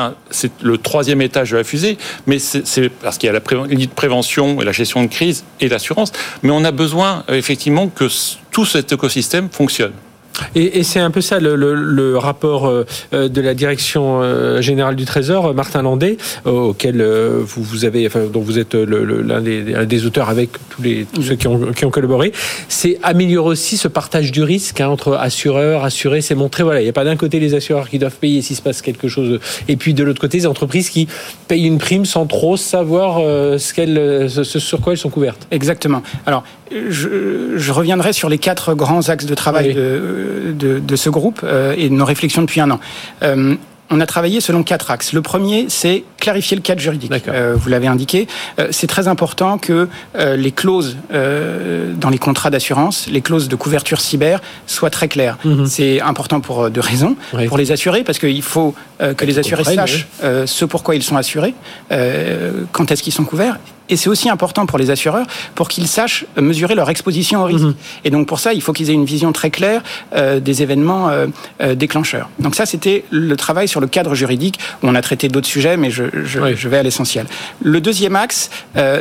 [0.61, 4.65] le troisième étage de la fusée, mais c'est parce qu'il y a la prévention et
[4.65, 6.11] la gestion de crise et l'assurance.
[6.41, 8.07] Mais on a besoin effectivement que
[8.49, 9.93] tout cet écosystème fonctionne.
[10.55, 12.71] Et, c'est un peu ça le, rapport
[13.11, 18.59] de la direction générale du Trésor, Martin Landais, auquel vous, vous avez, enfin, dont vous
[18.59, 22.31] êtes l'un des, auteurs avec tous, les, ceux qui ont, collaboré,
[22.69, 26.21] c'est améliorer aussi ce partage du risque hein, entre assureurs, assurés.
[26.21, 28.55] C'est montrer, voilà, il n'y a pas d'un côté les assureurs qui doivent payer s'il
[28.55, 31.07] se passe quelque chose, et puis de l'autre côté les entreprises qui
[31.47, 33.21] payent une prime sans trop savoir
[33.57, 35.47] sur quoi elles sont couvertes.
[35.51, 36.01] Exactement.
[36.25, 41.75] Alors, je, reviendrai sur les quatre grands axes de travail de, de, ce groupe euh,
[41.77, 42.79] et de nos réflexions depuis un an.
[43.23, 43.55] Euh,
[43.89, 45.13] on a travaillé selon quatre axes.
[45.13, 47.13] Le premier, c'est clarifier le cadre juridique.
[47.27, 48.27] Euh, vous l'avez indiqué.
[48.59, 53.55] Euh, c'est très important que euh, les clauses dans les contrats d'assurance, les clauses de
[53.55, 55.37] couverture cyber, soient très claires.
[55.45, 55.65] Mhm.
[55.65, 57.15] C'est important pour deux raisons.
[57.47, 61.53] Pour les assurés, parce qu'il faut que les assurés sachent ce pourquoi ils sont assurés,
[62.71, 63.57] quand est-ce qu'ils sont couverts,
[63.89, 67.65] et c'est aussi important pour les assureurs pour qu'ils sachent mesurer leur exposition au risque.
[67.65, 67.75] Mhm.
[68.05, 69.81] Et donc pour ça, il faut qu'ils aient une vision très claire
[70.15, 71.27] euh, des événements euh,
[71.61, 72.29] euh, déclencheurs.
[72.39, 74.59] Donc ça, c'était le travail sur le cadre juridique.
[74.83, 77.27] On a traité d'autres sujets, mais je, je, je vais à l'essentiel.
[77.61, 78.49] Le deuxième axe,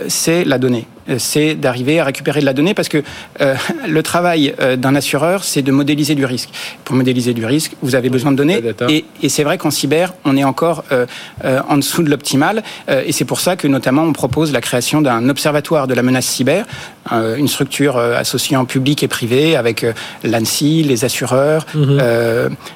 [0.09, 0.87] c'est la donnée
[1.19, 3.03] c'est d'arriver à récupérer de la donnée parce que
[3.41, 3.55] euh,
[3.89, 6.51] le travail euh, d'un assureur, c'est de modéliser du risque.
[6.85, 8.63] Pour modéliser du risque, vous avez besoin de données.
[8.89, 11.07] Et, et c'est vrai qu'en cyber, on est encore euh,
[11.69, 12.63] en dessous de l'optimal.
[12.89, 16.27] et c'est pour ça que notamment on propose la création d'un observatoire de la menace
[16.27, 16.67] cyber,
[17.11, 19.87] une structure associant public et privé avec
[20.25, 22.01] l'ANSI, les assureurs, mhm.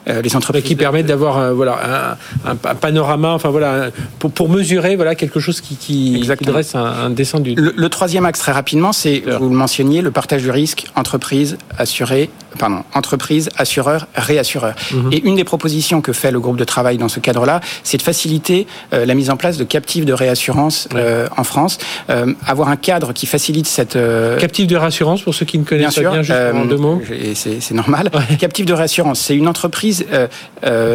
[0.07, 0.64] les entreprises.
[0.64, 5.61] Qui permettent d'avoir voilà, un, un, panorama, enfin voilà, pour, pour mesurer voilà, quelque chose
[5.61, 7.55] qui, qui, dresse un, un dessin du...
[7.55, 12.31] le troisième axe très rapidement, c'est, vous le mentionniez, le partage du risque entreprise, assuré,
[12.58, 14.74] pardon, entreprise, assureur, réassureur.
[14.92, 15.12] Mhm.
[15.12, 18.02] Et une des propositions que fait le groupe de travail dans ce cadre-là, c'est de
[18.02, 22.68] faciliter euh, la mise en place de captifs de réassurance euh, en France, euh, avoir
[22.68, 23.98] un cadre qui facilite cette
[24.38, 27.00] captif de réassurance pour ceux qui ne connaissent pas bien, juste en deux mots.
[27.34, 28.10] C'est normal.
[28.38, 30.06] Captif de réassurance, c'est une entreprise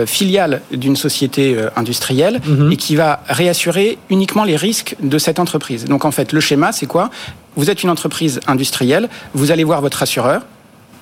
[0.06, 2.72] filiale d'une société industrielle mhm.
[2.72, 5.86] et qui va réassurer uniquement les risques de cette entreprise.
[5.86, 7.10] Donc en fait, le schéma, c'est quoi?
[7.56, 10.42] Vous êtes une entreprise industrielle, vous allez voir votre assureur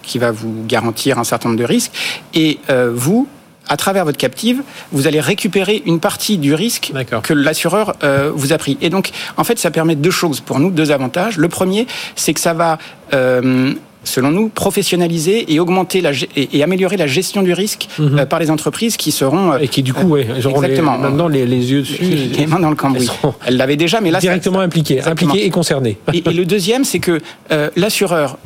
[0.04, 1.92] qui va vous garantir un certain nombre de risques,
[2.34, 3.28] et euh, vous,
[3.68, 4.62] à travers votre captive,
[4.92, 6.92] vous allez récupérer une partie du risque
[7.24, 8.78] que l'assureur euh, vous a pris.
[8.82, 11.38] Et donc, en fait, ça permet deux choses pour nous, deux avantages.
[11.38, 12.78] Le premier, c'est que ça va
[13.14, 18.20] euh, selon nous, professionnaliser et augmenter la, et, améliorer la gestion du risque mhm.
[18.20, 19.54] euh, par les entreprises qui seront...
[19.54, 22.04] Euh, et qui, du coup, ouais, exactement, maintenant les, les, yeux dessus.
[22.04, 23.10] Les mains dans le cambouis.
[23.46, 24.20] Elle l'avait déjà, mais là...
[24.20, 25.98] Directement impliquée, impliquée et concernée.
[26.14, 27.20] Et, le deuxième, c'est que
[27.52, 28.38] euh, l'assureur,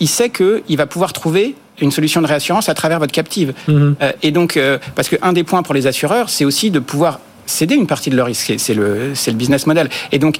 [0.00, 3.52] il sait qu'il va pouvoir trouver une solution de réassurance à travers votre captive.
[3.68, 3.94] Mhm.
[4.22, 4.58] et donc,
[4.94, 8.16] parce qu'un des points pour les assureurs, c'est aussi de pouvoir céder une partie de
[8.16, 8.54] leur risque.
[8.58, 9.88] C'est le, le business model.
[10.12, 10.38] Et donc,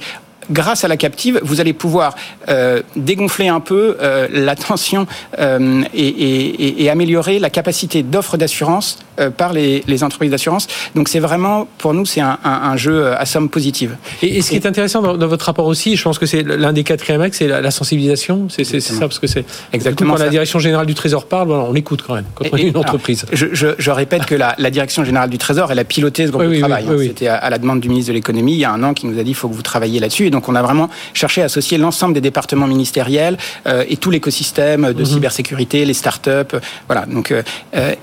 [0.51, 2.15] grâce à la captive, vous allez pouvoir
[2.49, 5.07] euh, dégonfler un peu euh, la tension
[5.39, 8.99] euh, et, et, améliorer la capacité d'offre d'assurance
[9.37, 10.67] par les, les entreprises d'assurance.
[10.95, 13.95] Donc c'est vraiment, pour nous, c'est un, un, un, jeu à somme positive.
[14.21, 16.43] Et, et ce qui est intéressant dans, dans, votre rapport aussi, je pense que c'est
[16.43, 18.47] l'un des quatrièmes axes, c'est la, la, sensibilisation.
[18.49, 21.75] C'est ça, parce que c'est exactement quand la direction générale du Trésor parle, voilà, on
[21.75, 23.25] écoute quand même quand on est une entreprise.
[23.31, 26.31] je, je, je, répète que la, la, direction générale du Trésor, elle a piloté ce
[26.31, 26.85] groupe de travail.
[26.89, 26.95] Hein.
[26.99, 29.07] C'était à, à, la demande du ministre de l'économie il y a un an qui
[29.07, 30.29] nous a dit il faut que vous travailliez là-dessus.
[30.29, 34.93] Donc on a vraiment cherché à associer l'ensemble des départements ministériels euh, et tout l'écosystème
[34.93, 35.05] de mhm.
[35.05, 37.05] cybersécurité, les startups, euh, voilà.
[37.05, 37.43] Donc euh,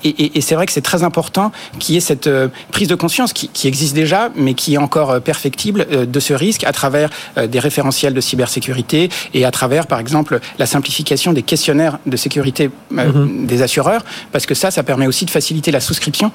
[0.05, 2.29] et, et, c'est vrai que c'est très important qu'il y ait cette
[2.71, 6.65] prise de conscience qui, qui, existe déjà, mais qui est encore perfectible de ce risque
[6.65, 11.99] à travers des référentiels de cybersécurité et à travers, par exemple, la simplification des questionnaires
[12.07, 13.47] de sécurité mhm.
[13.47, 16.33] des assureurs, parce que ça, ça permet aussi de faciliter la souscription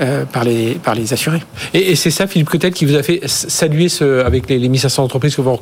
[0.00, 1.42] euh, par, les, par les assurés.
[1.74, 5.02] Et, c'est ça, Philippe Cotel, qui vous a fait saluer ce, avec les, les 1500
[5.04, 5.58] entreprises que vous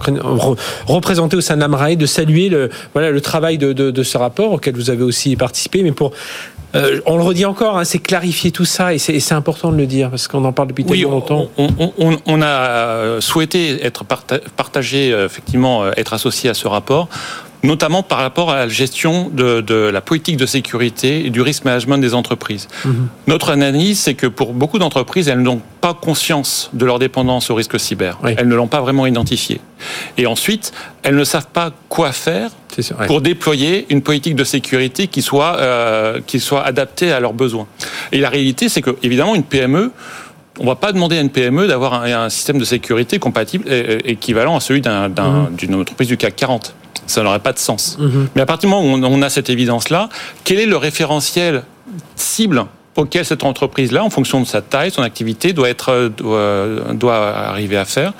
[0.87, 4.53] représentez au sein de l'AMRAE, de saluer le, voilà, le travail de, de, ce rapport
[4.53, 5.83] auquel vous avez aussi participé.
[5.83, 6.13] Mais pour.
[6.75, 9.87] Euh, on le redit encore, hein, c'est clarifier tout ça et c'est important de le
[9.87, 11.49] dire parce qu'on en parle depuis tellement longtemps.
[11.57, 17.09] On, on, on, a souhaité être partagé, effectivement, être associé à ce rapport
[17.63, 21.65] notamment par rapport à la gestion de, de, la politique de sécurité et du risk
[21.65, 22.69] management des entreprises.
[22.85, 23.09] Mhm.
[23.27, 27.55] Notre analyse, c'est que pour beaucoup d'entreprises, elles n'ont pas conscience de leur dépendance au
[27.55, 28.19] risque cyber.
[28.25, 29.61] Elles ne l'ont pas vraiment identifié.
[30.17, 32.51] Et ensuite, elles ne savent pas quoi faire
[33.07, 37.67] pour déployer une politique de sécurité qui soit, euh, qui soit adaptée à leurs besoins.
[38.13, 39.91] Et la réalité, c'est que, évidemment, une PME,
[40.61, 43.65] on ne va pas demander à une PME d'avoir un, un, système de sécurité compatible,
[44.05, 45.55] équivalent à celui mhm.
[45.57, 46.75] d'une un, entreprise du CAC 40
[47.09, 47.97] ça n'aurait pas de sens.
[47.99, 48.29] Mhm.
[48.35, 50.09] Mais à partir du moment où on a cette évidence-là,
[50.45, 51.65] quel est le référentiel
[52.15, 52.67] cible
[52.99, 57.77] auquel cette entreprise-là, en fonction de sa taille, son activité, doit être doit, doit arriver
[57.77, 58.13] à faire.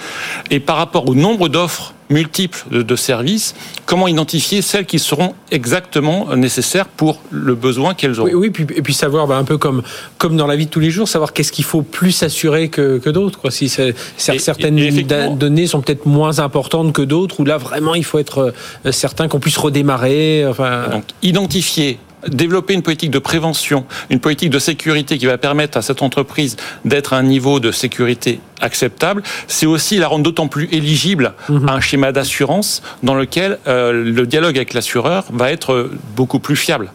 [0.51, 3.55] Et par rapport au nombre d'offres multiples de, services,
[3.87, 8.25] comment identifier celles qui seront exactement nécessaires pour le besoin qu'elles ont.
[8.25, 9.83] Oui, puis, et puis savoir, bah, un peu comme,
[10.17, 12.99] comme dans la vie de tous les jours, savoir qu'est-ce qu'il faut plus s'assurer que,
[12.99, 13.51] que d'autres.
[13.51, 13.69] Si
[14.17, 18.55] certaines données sont peut-être moins importantes que d'autres, où là vraiment il faut être
[18.87, 20.47] euh, certain qu'on puisse redémarrer.
[20.47, 20.89] Enfin...
[20.91, 25.83] Donc, identifier développer une politique de prévention, une politique de sécurité qui va permettre à
[25.83, 30.69] cette entreprise d'être à un niveau de sécurité acceptable, c'est aussi la rendre d'autant plus
[30.73, 31.69] éligible mhm.
[31.69, 36.57] à un schéma d'assurance dans lequel euh, le dialogue avec l'assureur va être beaucoup plus
[36.57, 36.91] fiable.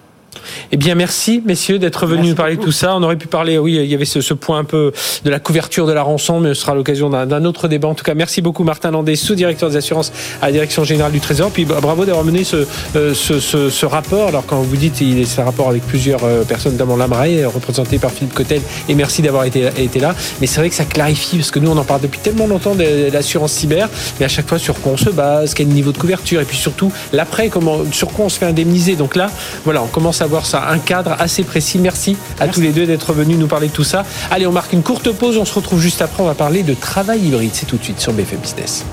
[0.71, 2.95] Eh bien, merci, messieurs, d'être venus nous parler de tout ça.
[2.95, 4.91] On aurait pu parler, oui, il y avait ce, point un peu
[5.23, 7.87] de la couverture de la rançon, mais ce sera l'occasion d'un autre débat.
[7.87, 11.19] En tout cas, merci beaucoup, Martin Landais, sous-directeur des assurances à la Direction Générale du
[11.19, 11.51] Trésor.
[11.51, 12.65] Puis bravo d'avoir mené ce,
[12.95, 14.27] euh, ce, rapport.
[14.29, 17.99] Alors, quand vous dites, il est un rapport avec plusieurs euh, personnes, notamment Lamray, représenté
[17.99, 20.15] par Philippe Cotel, et merci d'avoir été, été là.
[20.41, 22.75] Mais c'est vrai que ça clarifie, parce que nous, on en parle depuis tellement longtemps
[22.75, 25.97] de, l'assurance cyber, mais à chaque fois, sur quoi on se base, quel niveau de
[25.97, 28.95] couverture, et puis surtout, l'après, comment, sur quoi on se fait indemniser.
[28.95, 29.29] Donc là,
[29.65, 31.79] voilà, on commence à voir ça, un cadre assez précis.
[31.79, 34.05] Merci à tous les deux d'être venus nous parler de tout ça.
[34.31, 36.73] Allez, on marque une courte pause, on se retrouve juste après, on va parler de
[36.73, 37.51] travail hybride.
[37.53, 38.85] C'est tout de suite sur BFM Business.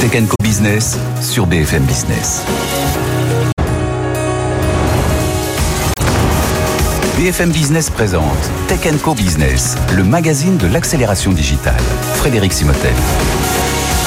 [0.00, 2.42] Tech Business sur BFM Business.
[7.18, 11.82] BFM Business présente Tech Co Business, le magazine de l'accélération digitale.
[12.14, 12.94] Frédéric Simotel.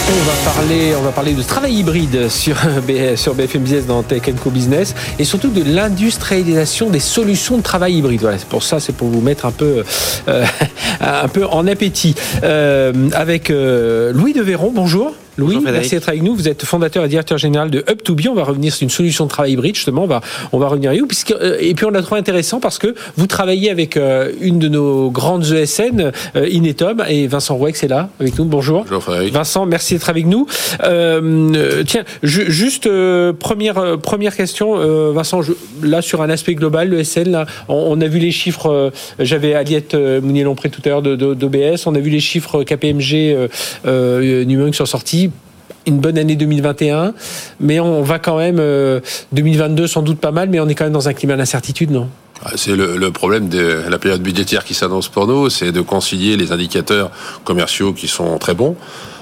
[0.05, 2.57] On va parler, de travail hybride sur,
[3.15, 7.95] sur BFM Business dans Tech Co Business et surtout de l'industrialisation des solutions de travail
[7.95, 8.19] hybride.
[8.19, 9.83] Voilà, pour ça, c'est pour vous mettre un peu,
[10.27, 10.45] euh,
[11.51, 12.15] en appétit.
[12.43, 15.13] Euh, avec euh, Louis de Véron, bonjour.
[15.37, 16.35] Louis, merci d'être avec nous.
[16.35, 18.29] Vous êtes fondateur et directeur général de Up2B.
[18.29, 20.03] On va revenir sur une solution de travail hybride, justement.
[20.03, 21.07] On va, on va revenir avec vous.
[21.07, 24.59] Puisque, euh, et puis, on l'a trouvé intéressant parce que vous travaillez avec euh, une
[24.59, 28.45] de nos grandes ESN, euh, Inetom, et Vincent Rouex est là avec nous.
[28.45, 28.83] Bonjour.
[28.83, 29.33] Bonjour, Frédéric.
[29.33, 30.45] Vincent, merci d'être avec nous.
[30.79, 32.87] tiens, juste,
[33.39, 35.41] première, première question, Vincent,
[35.81, 40.69] là, sur un aspect global, l'ESN, là, on, a vu les chiffres, j'avais Aliette Mounier-Lompré
[40.69, 43.49] tout à l'heure d'OBS, on a vu les chiffres KPMG
[43.85, 45.22] numériques qui sont sortis
[45.85, 47.13] une bonne année 2021,
[47.59, 48.57] mais on va quand même
[49.31, 51.91] 2022 euh, sans doute pas mal, mais on est quand même dans un climat d'incertitude,
[51.91, 52.09] non?
[52.45, 56.35] Ah, c'est le, problème de la période budgétaire qui s'annonce pour nous, c'est de concilier
[56.35, 57.09] les indicateurs
[57.45, 58.75] commerciaux qui sont très bons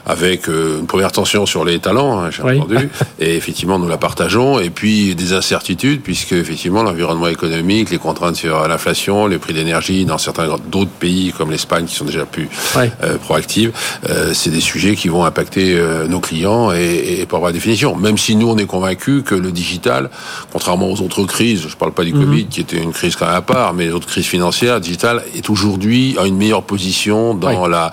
[0.06, 3.98] avec euh, une première tension sur les talents, hein, j'ai entendu, et effectivement nous la
[3.98, 9.54] partageons, et puis des incertitudes, puisque effectivement l'environnement économique, les contraintes sur l'inflation, les prix
[9.54, 13.72] d'énergie dans certains d'autres pays comme l'Espagne qui sont déjà plus euh, proactives,
[14.10, 17.96] euh, c'est des sujets qui vont impacter nos clients et, et par définition.
[17.96, 20.10] Même si nous on est convaincus que le digital,
[20.52, 22.26] contrairement aux autres crises, je parle pas du mhm.
[22.26, 25.24] Covid qui était une crise quand même à part, mais les autres crises financières, digital
[25.36, 27.92] est aujourd'hui à une meilleure position dans la.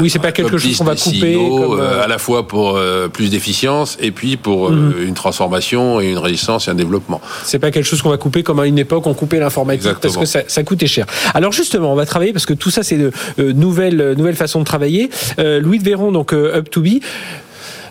[0.00, 3.08] oui, c'est pas quelque chose qu'on va couper euh, euh, à la fois pour euh,
[3.08, 4.94] plus d'efficience et puis pour mhm.
[5.06, 7.20] une transformation et une résistance et un développement.
[7.44, 10.16] C'est pas quelque chose qu'on va couper comme à une époque on coupait l'informatique parce
[10.16, 11.06] que ça, ça, coûtait cher.
[11.34, 14.64] Alors justement, on va travailler parce que tout ça c'est de nouvelles nouvelles façons de
[14.64, 15.10] travailler.
[15.38, 17.00] Louis de Véron donc Up to Be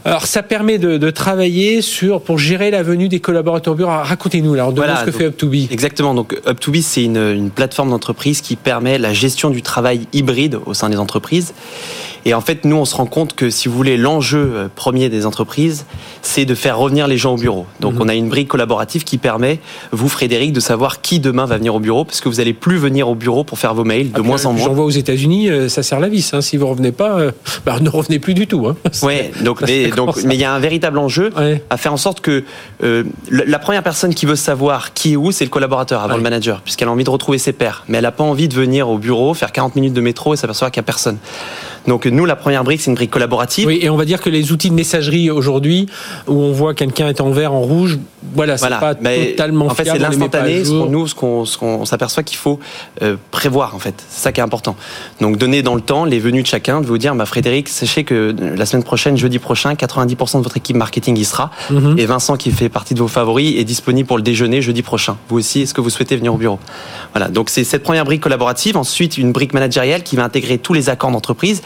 [0.04, 3.91] alors ça permet de, de, travailler sur pour gérer la venue des collaborateurs au bureau.
[3.91, 5.71] Racontez-nous là, voilà, ce que fait Up2B.
[5.71, 6.15] Exactement.
[6.15, 10.73] Donc Up2B c'est une, une plateforme d'entreprise qui permet la gestion du travail hybride au
[10.73, 11.54] sein des entreprises.
[12.26, 15.10] Et en fait, nous, on se rend compte que, si vous voulez, l'enjeu euh, premier
[15.10, 15.86] des entreprises,
[16.22, 17.66] c'est de faire revenir les gens au bureau.
[17.80, 18.02] Donc, mhm.
[18.02, 19.60] on a une brique collaborative qui permet,
[19.92, 22.78] vous, Frédéric, de savoir qui demain va venir au bureau, parce que vous allez plus
[22.78, 24.66] venir au bureau pour faire vos mails, de ah, moins en moins.
[24.66, 26.34] J'en vois aux États-Unis, euh, ça sert la vis.
[26.34, 26.42] Hein.
[26.42, 27.32] Si vous revenez pas, euh,
[27.66, 28.68] bah, ne revenez plus du tout.
[28.68, 28.76] Hein.
[29.02, 29.32] Ouais.
[29.42, 31.32] Donc, mais, donc, mais il y a un véritable enjeu
[31.70, 32.44] à faire en sorte que
[33.32, 36.62] la première personne qui veut savoir qui est où, c'est le collaborateur avant le manager,
[36.62, 37.84] puisqu'elle a envie de retrouver ses pairs.
[37.88, 40.38] Mais elle n'a pas envie de venir au bureau, faire 40 minutes de métro et
[40.38, 41.18] s'apercevoir qu'il n'y a personne.
[41.88, 43.67] Donc nous, la première brique, c'est une brique collaborative.
[43.67, 45.88] Oui, et on va dire que les outils de messagerie aujourd'hui,
[46.28, 48.00] où on voit quelqu'un est en vert, en rouge,
[48.36, 50.63] voilà, c'est pas totalement En fait, c'est l'instantané.
[50.89, 52.60] Nous, ce qu'on s'aperçoit qu'il faut
[53.02, 53.96] euh, prévoir, en fait.
[54.10, 54.76] C'est ça qui est important.
[55.20, 58.04] Donc donner dans le temps les venues de chacun, de vous dire, bah, Frédéric, sachez
[58.04, 61.52] que la semaine prochaine, jeudi prochain, 90% de votre équipe marketing y sera.
[61.70, 61.98] Mhm.
[61.98, 65.17] Et Vincent, qui fait partie de vos favoris, est disponible pour le déjeuner jeudi prochain.
[65.30, 66.60] Vous aussi, est-ce que vous souhaitez venir au bureau?
[67.13, 67.28] Voilà.
[67.28, 68.78] Donc c'est cette première brique collaborative.
[68.78, 71.62] Ensuite, une brique managériale qui va intégrer tous les accords d'entreprise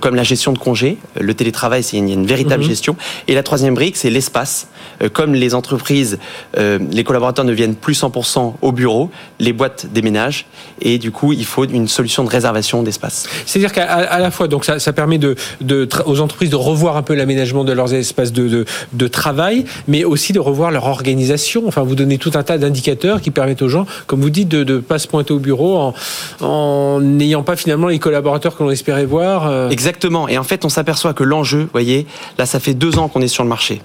[0.00, 0.98] comme la gestion de congés.
[1.18, 2.68] Le télétravail, c'est une, une véritable mhm.
[2.68, 2.96] gestion.
[3.28, 4.68] Et la troisième brique, c'est l'espace.
[5.12, 6.18] comme les entreprises,
[6.56, 10.46] les collaborateurs ne viennent plus 100% au bureau, les boîtes déménagent
[10.80, 13.26] et du coup, il faut une solution de réservation d'espace.
[13.46, 17.02] C'est-à-dire qu'à la fois, donc ça, ça permet de, de, aux entreprises de revoir un
[17.02, 21.64] peu l'aménagement de leurs espaces de, de, de, travail, mais aussi de revoir leur organisation.
[21.66, 24.64] Enfin, vous donnez tout un tas d'indicateurs qui permettent aux gens, comme vous dites, de
[24.64, 25.94] ne pas se pointer au bureau
[26.40, 29.43] en n'ayant pas finalement les collaborateurs que l'on espérait voir.
[29.46, 29.70] Euh.
[29.70, 30.28] Exactement.
[30.28, 32.06] Et en fait, on s'aperçoit que l'enjeu, vous voyez,
[32.38, 33.82] là, ça fait deux ans qu'on est sur le marché.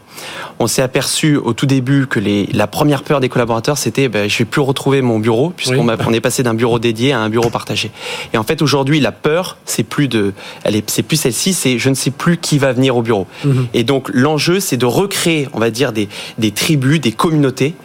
[0.59, 4.29] On s'est aperçu au tout début que les, la première peur des collaborateurs, c'était ben,
[4.29, 7.29] je vais plus retrouver mon bureau, puisqu'on on est passé d'un bureau dédié à un
[7.29, 7.91] bureau partagé.
[8.33, 11.79] Et en fait, aujourd'hui, la peur, c'est plus de, elle est, c'est plus celle-ci, c'est
[11.79, 13.27] je ne sais plus qui va venir au bureau.
[13.45, 13.67] Mhm.
[13.73, 17.75] Et donc, l'enjeu, c'est de recréer, on va dire, des, des tribus, des communautés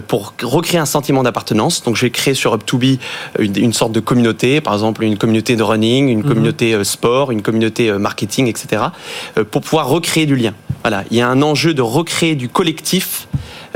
[0.00, 1.82] pour recréer un sentiment d'appartenance.
[1.82, 2.98] Donc, je vais créer sur Up2Be
[3.38, 6.28] une, sorte de communauté, par exemple une communauté de running, une mhm.
[6.28, 8.82] communauté euh, sport, une communauté euh, marketing, etc.,
[9.50, 10.54] pour pouvoir recréer du lien.
[10.82, 13.28] Voilà, il y a un enjeu de recréer du collectif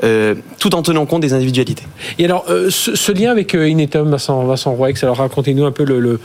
[0.04, 1.84] euh, tout en tenant compte des individualités.
[2.18, 5.84] Et alors, euh, ce, lien avec euh, Inetum, Vincent, Vincent Roix, alors racontez-nous un peu
[5.84, 6.18] le,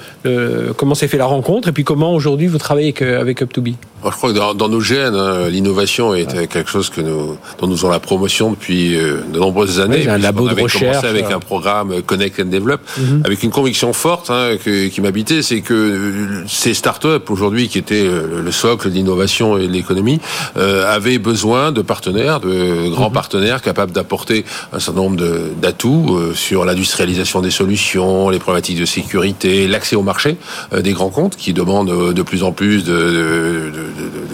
[0.76, 4.10] comment s'est fait la rencontre et puis comment aujourd'hui vous travaillez avec, avec Up2Be je
[4.10, 7.92] crois que dans, nos gènes, hein, l'innovation est quelque chose que nous, dont nous avons
[7.92, 10.08] la promotion depuis de nombreuses années.
[10.08, 10.80] un labo de recherche.
[10.80, 13.22] commencé avec un programme Connect and Develop, mhm.
[13.24, 18.52] avec une conviction forte hein, qui m'habitait, c'est que ces startups aujourd'hui, qui étaient le
[18.52, 20.20] socle d'innovation et de l'économie,
[20.56, 23.14] avaient besoin de partenaires, de grands mhm.
[23.14, 25.22] partenaires capable d'apporter un certain nombre
[25.62, 30.38] d'atouts euh, sur l'industrialisation des solutions, les problématiques de sécurité, l'accès au marché
[30.74, 33.72] euh, des grands comptes qui demandent euh, de plus en plus de,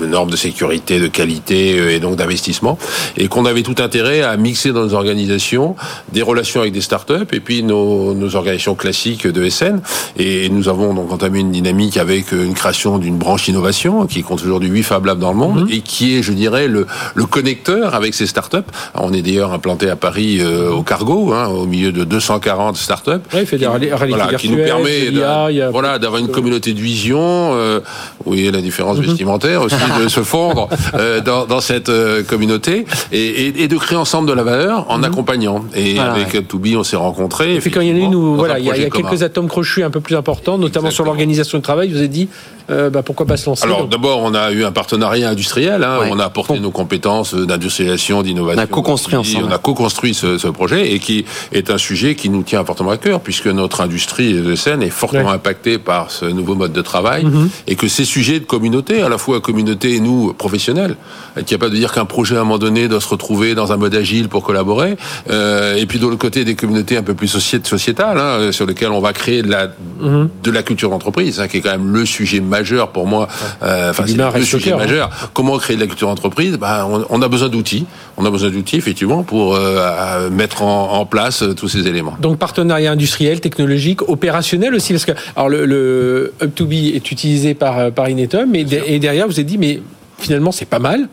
[0.07, 2.77] normes de sécurité, de qualité et donc d'investissement,
[3.17, 5.75] et qu'on avait tout intérêt à mixer dans nos organisations
[6.13, 9.81] des relations avec des startups et puis nos, nos organisations classiques de SN.
[10.17, 14.41] Et nous avons donc entamé une dynamique avec une création d'une branche innovation qui compte
[14.43, 15.71] aujourd'hui 8 Fab Labs dans le monde mhm.
[15.71, 18.57] et qui est, je dirais, le, le connecteur avec ces startups.
[18.95, 23.12] on est d'ailleurs implanté à Paris euh, au Cargo, hein, au milieu de 240 startups.
[23.34, 25.12] Oui, il fait des voilà, qui nous permet
[25.71, 27.19] voilà, d'avoir une communauté de vision.
[27.21, 27.80] Euh,
[28.25, 29.06] vous voyez la différence mhm.
[29.06, 33.77] vestimentaire aussi, de se fondre euh, dans, dans, cette euh, communauté et, et, et, de
[33.77, 35.03] créer ensemble de la valeur en mhm.
[35.06, 35.65] accompagnant.
[35.75, 37.56] Et avec Toubi, on s'est rencontrés.
[37.56, 39.47] Et puis quand il y en a une où voilà, il y a, quelques atomes
[39.47, 42.30] crochus un peu plus importants, notamment sur l'organisation du travail, vous avez dit
[42.69, 45.84] euh, bah, pourquoi pas se lancer Alors d'abord, on a eu un partenariat industriel.
[45.84, 48.60] Hein, On a apporté nos compétences d'industrialisation, d'innovation.
[48.60, 48.67] On a
[49.10, 52.63] co-construit On a co-construit ce, ce, projet et qui est un sujet qui nous tient
[52.63, 56.74] fortement à cœur puisque notre industrie de scène est fortement impactée par ce nouveau mode
[56.74, 57.50] de travail mhm.
[57.67, 60.96] et que ces sujets de communauté, à la fois communauté et nous professionnels,
[61.36, 63.78] être capable de dire qu'un projet à un moment donné doit se retrouver dans un
[63.78, 64.98] mode agile pour collaborer,
[65.30, 68.91] euh, et puis de l'autre côté des communautés un peu plus sociétales hein, sur lesquelles
[68.91, 69.67] on va créer de la
[70.00, 70.30] mhm.
[70.43, 73.28] de la culture d'entreprise, hein, qui est quand même le sujet majeur pour moi.
[73.63, 75.10] Euh, enfin, c'est le sujet majeur.
[75.34, 76.58] Comment créer de la culture d'entreprise?
[76.58, 77.86] Bah, on, a besoin d'outils.
[78.17, 82.15] On a besoin d'outils effectivement pour euh, mettre en, place euh, tous ces éléments.
[82.19, 87.91] Donc partenariat industriel, technologique, opérationnel aussi, parce que alors le, le Up2Be est utilisé par
[87.91, 89.81] par Inetum, et, et derrière vous avez dit mais
[90.17, 91.07] finalement c'est pas mal.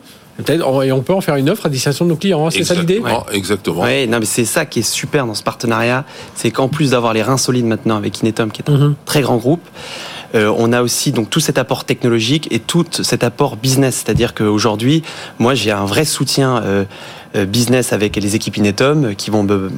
[0.49, 2.73] Et on peut en faire une offre à destination de nos clients, hein, c'est ça
[2.73, 3.01] l'idée?
[3.31, 3.83] Exactement.
[3.83, 6.03] Oui, non, mais c'est ça qui est super dans ce partenariat,
[6.35, 8.95] c'est qu'en plus d'avoir les reins solides maintenant avec Inetum, qui est un mhm.
[9.05, 9.61] très grand groupe,
[10.35, 14.03] euh, on a aussi donc tout cet apport technologique et tout cet apport business.
[14.03, 15.03] C'est-à-dire qu'aujourd'hui,
[15.39, 16.57] moi, j'ai un vrai soutien.
[16.57, 16.85] Euh, euh,
[17.45, 19.69] business avec les équipes Inetum qui vont me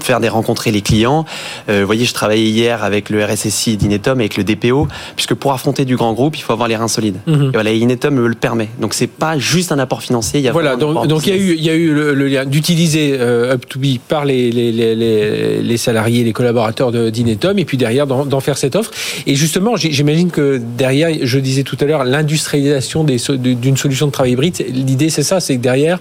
[0.00, 1.24] faire des rencontrer les clients.
[1.68, 5.84] vous voyez, je travaillais hier avec le RSSI d'Inetum, avec le DPO, puisque pour affronter
[5.84, 7.18] du grand groupe, il faut avoir les reins solides.
[7.26, 7.48] Mhm.
[7.48, 8.68] Et voilà, Inetum me le permet.
[8.80, 10.40] Donc c'est pas juste un apport financier.
[10.40, 12.28] Il y a voilà, donc, donc il y a eu, il y a eu le,
[12.28, 18.06] lien d'utiliser Up2Be par les, les, les, les, salariés, les collaborateurs d'Inetum, et puis derrière
[18.06, 18.90] d'en faire cette offre.
[19.26, 24.32] Et justement, j'imagine que derrière, je disais tout à l'heure, l'industrialisation d'une solution de travail
[24.32, 25.98] hybride, l'idée c'est ça, c'est que derrière,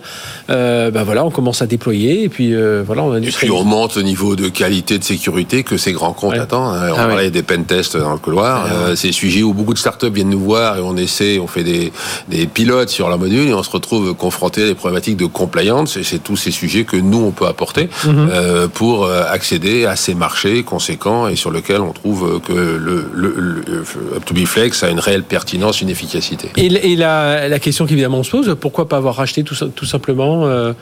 [0.49, 3.53] euh, ben voilà, on commence à déployer et puis euh, voilà, on industrialise.
[3.53, 6.75] Et puis on monte au niveau de qualité de sécurité que ces grands comptes attendent.
[6.75, 6.89] Hein.
[6.91, 8.65] On ah parlait des pen tests dans le couloir.
[8.65, 11.47] Ah euh, c'est sujet où beaucoup de startups viennent nous voir et on essaie, on
[11.47, 11.93] fait des,
[12.27, 15.95] des pilotes sur leur module et on se retrouve confronté à des problématiques de compliance.
[15.95, 18.29] Et c'est tous ces sujets que nous on peut apporter mhm.
[18.29, 23.09] euh, pour euh, accéder à ces marchés conséquents et sur lesquels on trouve que le,
[23.13, 23.83] le, le
[24.19, 26.49] Up2Be a une réelle pertinence, une efficacité.
[26.57, 30.45] Et, la, la, question qu'évidemment on se pose, pourquoi pas avoir racheté tout, tout simplement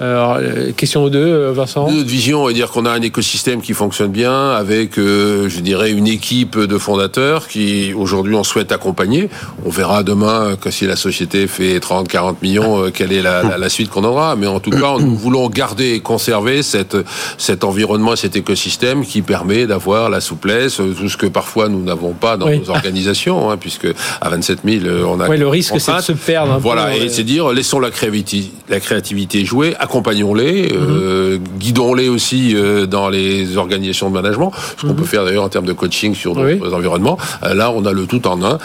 [0.00, 3.60] Alors, euh, question 2, euh, Vincent Notre vision, on va dire qu'on a un écosystème
[3.60, 8.72] qui fonctionne bien avec, euh, je dirais, une équipe de fondateurs qui, aujourd'hui, on souhaite
[8.72, 9.28] accompagner.
[9.66, 13.68] On verra demain que si la société fait 30, 40 millions, quelle est la, la,
[13.68, 14.34] suite qu'on aura.
[14.34, 16.96] Mais en tout cas, nous voulons garder et conserver cette,
[17.36, 22.12] cet environnement, cet écosystème qui permet d'avoir la souplesse, tout ce que parfois nous n'avons
[22.12, 23.88] pas dans nos organisations, hein, puisque
[24.20, 25.28] à 27 000, on a...
[25.28, 26.58] Oui, le risque, c'est de se perdre.
[26.58, 31.44] voilà, et c'est dire, laissons la créativité, la créativité jouer, accompagnons-les, euh, mhm.
[31.58, 34.96] guidons-les aussi euh, dans les organisations de management, ce qu'on mhm.
[34.96, 37.18] peut faire d'ailleurs en termes de coaching sur d'autres environnements.
[37.44, 38.58] Euh, là, on a le tout en un,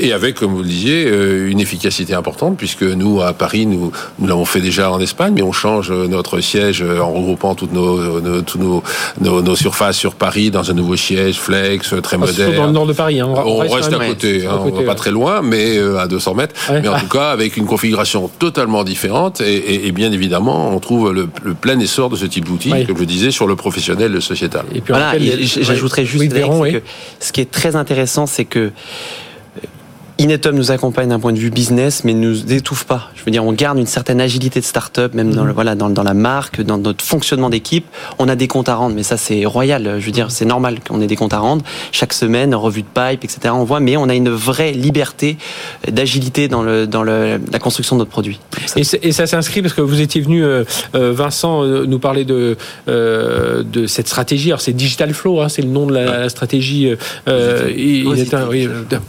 [0.00, 1.08] et avec, comme vous le disiez,
[1.46, 5.42] une efficacité importante, puisque nous, à Paris, nous, nous l'avons fait déjà en Espagne, mais
[5.42, 8.82] on change notre siège en regroupant toutes nos, nos, tous nos,
[9.20, 12.56] nos, surfaces sur Paris dans un nouveau siège, flex, très ah, moderne.
[12.56, 13.28] Dans le nord de Paris, hein.
[13.28, 16.88] on, reste, à côté, hein, on va pas très loin, mais à 200 mètres, mais
[16.88, 21.26] en tout cas avec une configuration totalement différente et, et bien évidemment on trouve le,
[21.54, 24.64] plein essor de ce type d'outils, comme je disais, sur le professionnel, le sociétal.
[24.74, 26.82] Et puis voilà, j'ajouterais juste que
[27.20, 28.72] ce qui est très intéressant, c'est que
[30.18, 33.10] Inetum nous accompagne d'un point de vue business, mais ne nous étouffe pas.
[33.16, 35.54] Je veux dire, on garde une certaine agilité de start-up, même dans, le, mhm.
[35.54, 37.84] voilà, dans, dans, la marque, dans notre fonctionnement d'équipe.
[38.20, 39.96] On a des comptes à rendre, mais ça, c'est royal.
[39.98, 41.64] Je veux dire, c'est normal qu'on ait des comptes à rendre.
[41.90, 43.52] Chaque semaine, revue de pipe, etc.
[43.52, 45.36] On voit, mais on a une vraie liberté
[45.90, 48.38] d'agilité dans, le, dans le, la construction de notre produit.
[48.76, 50.64] Et, ça s'inscrit parce que vous étiez venu, euh,
[50.94, 54.50] euh, Vincent, euh, nous parler de, de cette stratégie.
[54.50, 56.94] Alors, c'est Digital Flow, hein, c'est le nom de la, stratégie.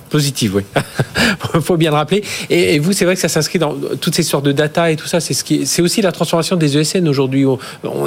[0.09, 0.63] positive, oui.
[1.61, 2.23] faut bien le rappeler.
[2.49, 5.07] Et, vous, c'est vrai que ça s'inscrit dans toutes ces sortes de data et tout
[5.07, 5.19] ça.
[5.19, 7.45] C'est ce qui, c'est aussi la transformation des ESN aujourd'hui.
[7.45, 7.59] On,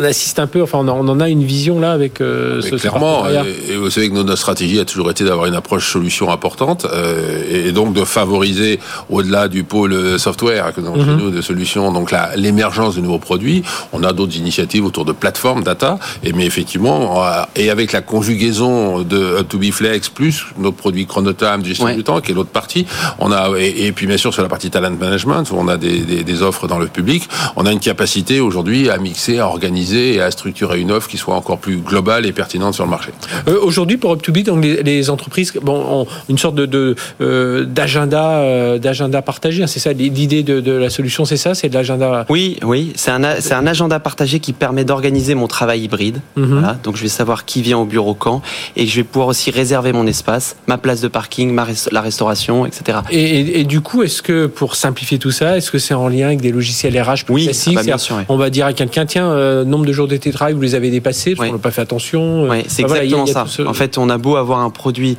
[0.02, 3.76] assiste un peu, enfin, on, en a une vision là avec euh, ce Clairement, et,
[3.76, 7.72] vous savez que notre stratégie a toujours été d'avoir une approche solution importante euh, et,
[7.72, 8.78] donc de favoriser
[9.10, 11.16] au-delà du pôle software, donc mhm.
[11.16, 13.62] nous de solutions, donc l'émergence de nouveaux produits.
[13.92, 17.22] On a d'autres initiatives autour de plateformes data, et mais effectivement,
[17.56, 22.20] et avec la conjugaison de To Be Flex plus notre produit Chronotime, gestion du temps,
[22.20, 22.77] qui est l'autre partie
[23.18, 26.42] on a et, puis bien sûr sur la partie talent management où on a des,
[26.42, 30.30] offres dans le public, on a une capacité aujourd'hui à mixer, à organiser et à
[30.30, 33.10] structurer une offre qui soit encore plus globale et pertinente sur le marché.
[33.48, 38.78] Euh, aujourd'hui pour Up2B, donc les, entreprises bon, ont une sorte de euh, d'agenda euh,
[38.78, 39.62] d'agenda partagé.
[39.62, 42.26] Hein, c'est ça l'idée de, la solution, c'est ça, c'est de l'agenda.
[42.28, 46.20] Oui, oui, c'est un c'est un agenda partagé qui permet d'organiser mon travail hybride.
[46.36, 46.78] Mhm.
[46.82, 48.42] donc je vais savoir qui vient au bureau quand
[48.76, 52.66] et je vais pouvoir aussi réserver mon espace, ma place de parking, ma la restauration,
[52.68, 52.98] etc.
[53.10, 56.40] Et, du coup, est-ce que pour simplifier tout ça, est-ce que c'est en lien avec
[56.40, 59.30] des logiciels RH plus oui, classiques bah, bien sûr, On va dire à quelqu'un, tiens,
[59.30, 62.44] euh, nombre de jours de télétravail, vous les avez dépassés, on n'a pas fait attention.
[62.44, 63.46] Euh, oui, c'est exactement ça.
[63.66, 65.16] En fait, on a beau avoir un produit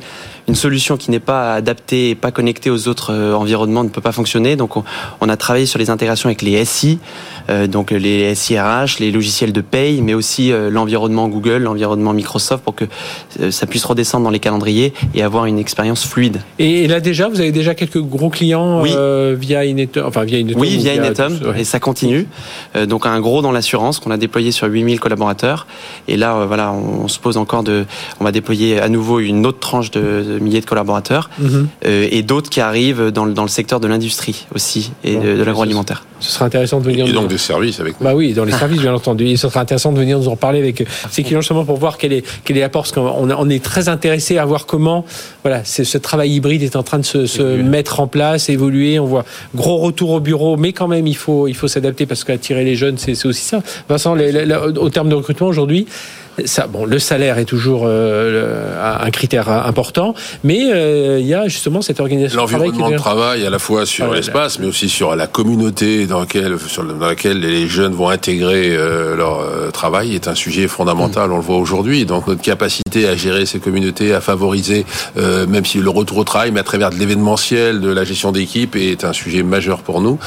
[0.48, 4.00] une solution qui n'est pas adaptée et pas connectée aux autres euh, environnements ne peut
[4.00, 4.56] pas fonctionner.
[4.56, 6.98] Donc on, a travaillé sur les intégrations avec les SI,
[7.48, 12.64] euh, donc les SIRH, les logiciels de paye, mais aussi euh, l'environnement Google, l'environnement Microsoft
[12.64, 12.84] pour que
[13.50, 16.40] ça puisse redescendre dans les calendriers et avoir une expérience fluide.
[16.58, 20.60] Et là déjà, vous avez déjà quelques gros clients via Inetum, enfin via Inetum.
[20.60, 22.26] Oui, via, Inetum, et ça continue.
[22.86, 25.66] donc un gros dans l'assurance qu'on a déployé sur 8000 collaborateurs.
[26.08, 27.84] Et là, voilà, on, se pose encore de,
[28.20, 31.68] on va déployer à nouveau une autre tranche de milliers de collaborateurs, mhm.
[31.86, 36.04] euh, et d'autres qui arrivent dans, dans, le secteur de l'industrie aussi et de, l'agroalimentaire.
[36.20, 37.06] Ce sera intéressant de venir.
[37.06, 37.96] Et donc des services avec.
[38.00, 39.26] Bah oui, dans les services bien entendu.
[39.26, 41.96] Et ce sera intéressant de venir nous en parler avec ces clients justement pour voir
[41.96, 42.82] quel est quel est l'apport.
[42.82, 45.04] Parce qu'on on est très intéressé à voir comment
[45.42, 48.98] voilà ce travail hybride est en train de se, se mettre en place, évoluer.
[48.98, 49.24] On voit
[49.54, 52.76] gros retour au bureau, mais quand même il faut il faut s'adapter parce qu'attirer les
[52.76, 53.62] jeunes c'est aussi ça.
[53.88, 55.86] Vincent, au terme de recrutement aujourd'hui,
[56.44, 60.14] ça, bon, le salaire est toujours euh, un critère important,
[60.44, 62.40] mais euh, il y a justement cette organisation.
[62.40, 66.56] L'environnement de travail, à la fois sur l'espace, mais aussi sur la communauté dans laquelle,
[66.66, 71.28] sur, dans laquelle les jeunes vont intégrer euh, leur travail, est un sujet fondamental.
[71.28, 71.32] Mm.
[71.32, 72.04] On le voit aujourd'hui.
[72.06, 74.84] Donc notre capacité à gérer ces communautés, à favoriser,
[75.16, 78.76] même si le retour au travail, mais à travers de l'événementiel, de la gestion d'équipe,
[78.76, 80.18] est un sujet majeur pour nous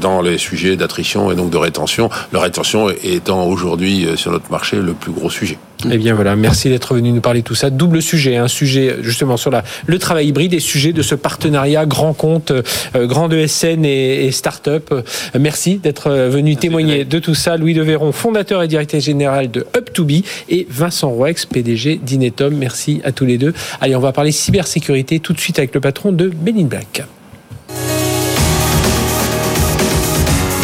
[0.00, 2.10] dans les sujets d'attrition et donc de rétention.
[2.32, 5.58] La rétention étant aujourd'hui sur notre marché le plus gros sujet.
[5.90, 7.70] Eh bien voilà, merci d'être venu nous parler de tout ça.
[7.70, 11.86] Double sujet, un sujet justement sur la, le travail hybride et sujet de ce partenariat
[11.86, 14.92] grand compte, euh, grand ESN et, et start-up.
[15.38, 17.56] Merci d'être venu témoigner de tout ça.
[17.56, 22.54] Louis Devéron, fondateur et directeur général de Up2Be et Vincent Roex, PDG d'Inetom.
[22.54, 23.52] Merci à tous les deux.
[23.80, 27.04] Allez, on va parler cybersécurité tout de suite avec le patron de Benin Black.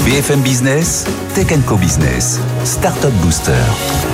[0.05, 4.12] BFM Business, Tech Co Business, Startup Booster.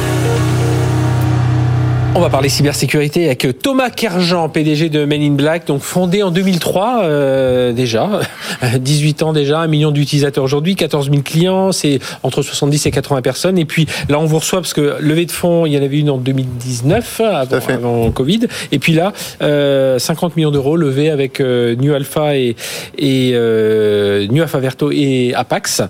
[2.14, 6.30] On va parler cybersécurité avec Thomas Kerjan, PDG de Men in Black, donc fondé en
[6.30, 8.20] 2003 euh, déjà,
[8.80, 13.22] 18 ans déjà, un million d'utilisateurs aujourd'hui, 14 000 clients, c'est entre 70 et 80
[13.22, 13.58] personnes.
[13.58, 15.98] Et puis là, on vous reçoit parce que levée de fonds, il y en avait
[15.98, 18.40] une en 2019 avant, avant Covid.
[18.72, 22.56] Et puis là, euh, 50 millions d'euros levés avec euh, New Alpha et,
[22.96, 25.82] et euh, New Alpha Verto et Apax.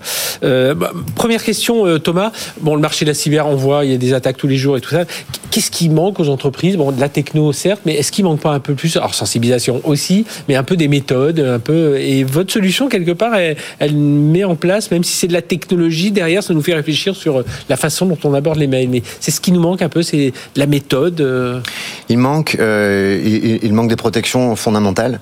[0.43, 2.31] Euh, bah, première question, euh, Thomas.
[2.61, 4.57] Bon, le marché de la cyber, on voit, il y a des attaques tous les
[4.57, 5.05] jours et tout ça.
[5.51, 8.51] Qu'est-ce qui manque aux entreprises Bon, de la techno, certes, mais est-ce qu'il manque pas
[8.53, 11.97] un peu plus Alors, sensibilisation aussi, mais un peu des méthodes, un peu.
[11.99, 15.41] Et votre solution, quelque part, elle, elle met en place, même si c'est de la
[15.41, 18.89] technologie, derrière, ça nous fait réfléchir sur la façon dont on aborde les mails.
[18.89, 21.19] Mais c'est ce qui nous manque un peu, c'est la méthode.
[21.21, 21.59] euh.
[22.07, 25.19] Il manque, euh, il, il manque des protections fondamentales.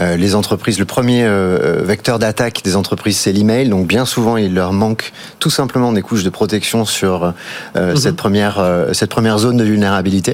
[0.00, 3.68] Euh, les entreprises, le premier euh, vecteur d'attaque des entreprises, c'est l'email.
[3.68, 7.32] Donc bien souvent, il leur manque tout simplement des couches de protection sur
[7.76, 7.96] euh, Mhm.
[7.96, 10.25] cette première euh, cette première zone de vulnérabilité.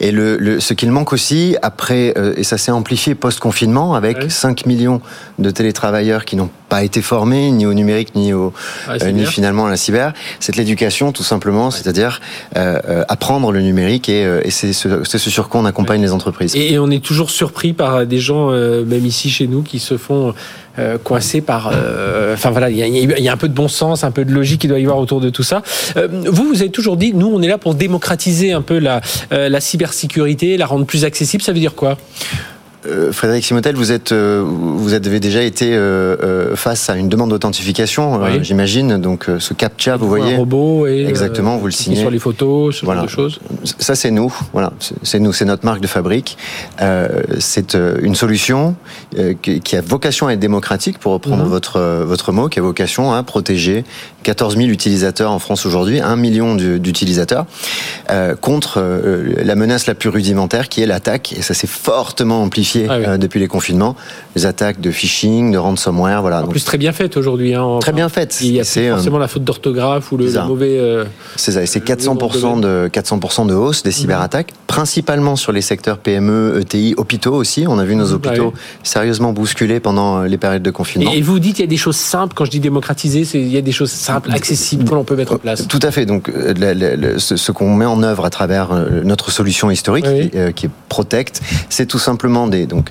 [0.00, 3.94] Et le, le- ce qu'il manque aussi après, euh, et ça s'est amplifié post confinement
[3.94, 4.28] avec Ouais.
[4.30, 5.00] 5 millions
[5.38, 8.52] de télétravailleurs qui n'ont pas été formés ni au numérique ni au
[8.98, 12.12] c'est euh, ni finalement à la cyber, c'est l'éducation tout simplement, c'est-à-dire
[12.56, 16.00] euh, euh, apprendre le numérique et, euh, et c'est ce, ce sur quoi on accompagne
[16.00, 16.54] les entreprises.
[16.56, 19.78] Et, et on est toujours surpris par des gens, euh, même ici chez nous, qui
[19.78, 20.32] se font
[20.78, 21.62] euh, coincer par.
[21.72, 24.12] euh, Enfin voilà, il y a, il y a un peu de bon sens, un
[24.12, 25.62] peu de logique qu'il doit y avoir autour de tout ça.
[25.96, 29.00] Euh, vous, vous avez toujours dit, nous, on est là pour démocratiser un peu la,
[29.32, 31.42] euh, la cybersécurité, la rendre plus accessible.
[31.42, 31.98] Ça veut dire quoi?
[32.86, 37.28] Euh, Frédéric Simotel, vous êtes, euh, vous avez déjà été euh, face à une demande
[37.30, 38.38] d'authentification, Oui.
[38.42, 38.96] j'imagine.
[38.98, 41.96] Donc ce captcha, vous Un voyez, robot et Exactement, vous le signez.
[41.96, 43.00] sur les photos, ce Voilà.
[43.02, 43.40] genre de choses.
[43.78, 44.32] ça c'est nous.
[44.54, 44.72] Voilà,
[45.02, 46.38] c'est- nous, c'est notre marque de fabrique.
[47.38, 48.74] C'est une solution
[49.42, 51.50] qui, a vocation à être démocratique, pour reprendre Mhm.
[51.50, 53.84] votre votre mot, qui a vocation à protéger
[54.22, 57.46] 14 000 utilisateurs en France aujourd'hui, 1 million du- d'utilisateurs,
[58.10, 61.32] euh, contre euh, la menace la plus rudimentaire, qui est l'attaque.
[61.36, 63.04] Et ça s'est fortement amplifié Ah oui.
[63.06, 63.96] euh, depuis les confinements.
[64.36, 66.38] Les attaques de phishing, de ransomware, voilà.
[66.38, 67.54] En Donc, plus, très bien faite aujourd'hui.
[67.54, 68.38] Hein, très bien faites.
[68.42, 70.76] Il y a plus euh, forcément la faute d'orthographe ou le, mauvais.
[70.78, 71.04] euh,
[71.36, 75.62] C'est ça, et c'est Le 400% de 400% de hausse des cyberattaques, principalement sur les
[75.62, 77.64] secteurs PME, ETI, hôpitaux aussi.
[77.68, 78.52] On a vu nos Mhm, hôpitaux ouais.
[78.82, 81.10] sérieusement bousculés pendant euh, les périodes de confinement.
[81.12, 82.34] Et, vous dites il y a des choses simples.
[82.34, 85.32] Quand je dis démocratiser, il y a des choses simples, accessibles que l'on peut mettre
[85.34, 85.66] en place.
[85.68, 86.06] Tout à fait.
[86.06, 90.30] Donc, euh, ce, ce qu'on met en œuvre à travers euh, notre solution historique, Oui.
[90.30, 92.66] qui, euh, qui est Protect, c'est tout simplement des.
[92.66, 92.88] Donc,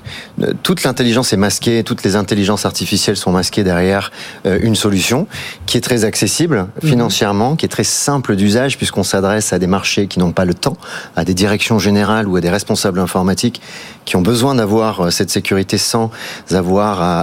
[0.62, 4.10] toute l'intelligence est masquée, toutes les intelligences artificielles sont masquées derrière
[4.46, 5.26] une solution
[5.66, 6.88] qui est très accessible Mhm.
[6.90, 10.54] financièrement, qui est très simple d'usage puisqu'on s'adresse à des marchés qui n'ont pas le
[10.54, 10.78] temps,
[11.14, 13.60] à des directions générales ou à des responsables informatiques
[14.06, 16.10] qui ont besoin d'avoir cette sécurité sans
[16.50, 17.20] avoir à,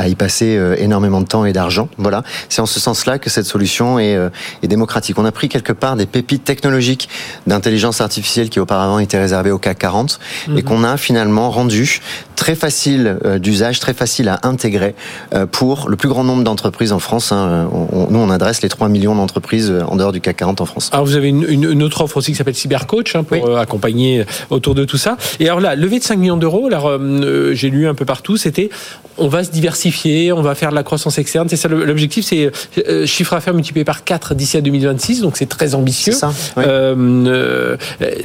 [0.00, 1.88] à- y passer énormément de temps et d'argent.
[1.98, 4.28] Voilà, c'est en ce sens-là que cette solution est, euh,
[4.62, 5.18] est démocratique.
[5.18, 7.08] On a pris quelque part des pépites technologiques
[7.46, 10.18] d'intelligence artificielle qui auparavant étaient réservées au CAC 40
[10.56, 12.00] et qu'on a finalement rendu
[12.36, 14.94] très facile euh, d'usage, très facile à intégrer
[15.34, 17.32] euh, pour le plus grand nombre d'entreprises en France.
[17.32, 17.68] hein.
[17.72, 20.66] On- on- nous, on adresse les 3 millions d'entreprises en dehors du CAC 40 en
[20.66, 20.88] France.
[20.92, 23.56] Alors vous avez une, une- une autre offre aussi qui s'appelle Cybercoach hein, pour Oui.
[23.58, 25.16] accompagner autour de tout ça.
[25.38, 28.36] Et alors là, levée de 5 millions d'euros, alors euh, j'ai lu un peu partout,
[28.36, 28.70] c'était
[29.18, 31.46] on va se diversifier, on va faire de la croissance externe.
[31.50, 32.50] C'est ça l'objectif, c'est
[32.88, 36.12] euh, chiffre à faire multiplié par 4 d'ici à 2026, donc c'est très ambitieux.
[36.12, 36.64] C'est ça, oui.
[36.66, 38.24] Euh, euh,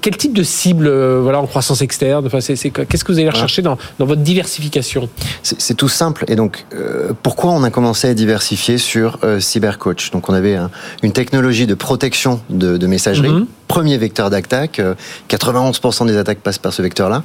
[0.00, 3.62] quel type de cible euh, voilà, en croissance externe enfin, Qu'est-ce que vous allez rechercher
[3.62, 5.08] dans, dans votre diversification?
[5.42, 6.24] C'est tout simple.
[6.28, 10.10] Et donc, euh, pourquoi on a commencé à diversifier sur euh, CyberCoach?
[10.10, 10.70] Donc, on avait un-
[11.02, 13.28] une technologie de protection de, de messagerie.
[13.30, 13.46] Mhm.
[13.68, 14.78] Premier vecteur d'attaque.
[14.80, 14.94] euh,
[15.28, 17.22] 91% des attaques passent par ce vecteur-là.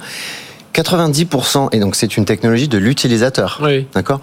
[0.74, 3.58] 90%, et donc c'est une technologie de l'utilisateur.
[3.62, 3.86] Oui.
[3.94, 4.20] D'accord?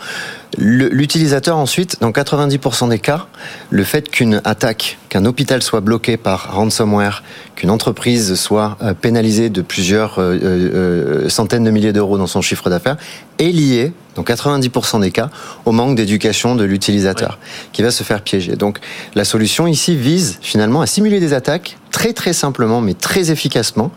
[0.58, 3.28] L'utilisateur ensuite, dans 90% des cas,
[3.70, 7.24] le fait qu'une attaque, qu'un hôpital soit bloqué par ransomware,
[7.56, 12.42] qu'une entreprise soit euh, pénalisée de plusieurs euh, euh, centaines de milliers d'euros dans son
[12.42, 12.98] chiffre d'affaires,
[13.38, 15.30] est lié, dans 90% des cas,
[15.66, 17.38] au manque d'éducation de l'utilisateur,
[17.74, 18.56] qui va se faire piéger.
[18.56, 18.80] Donc
[19.14, 23.92] la solution ici vise finalement à simuler des attaques très très simplement, mais très efficacement,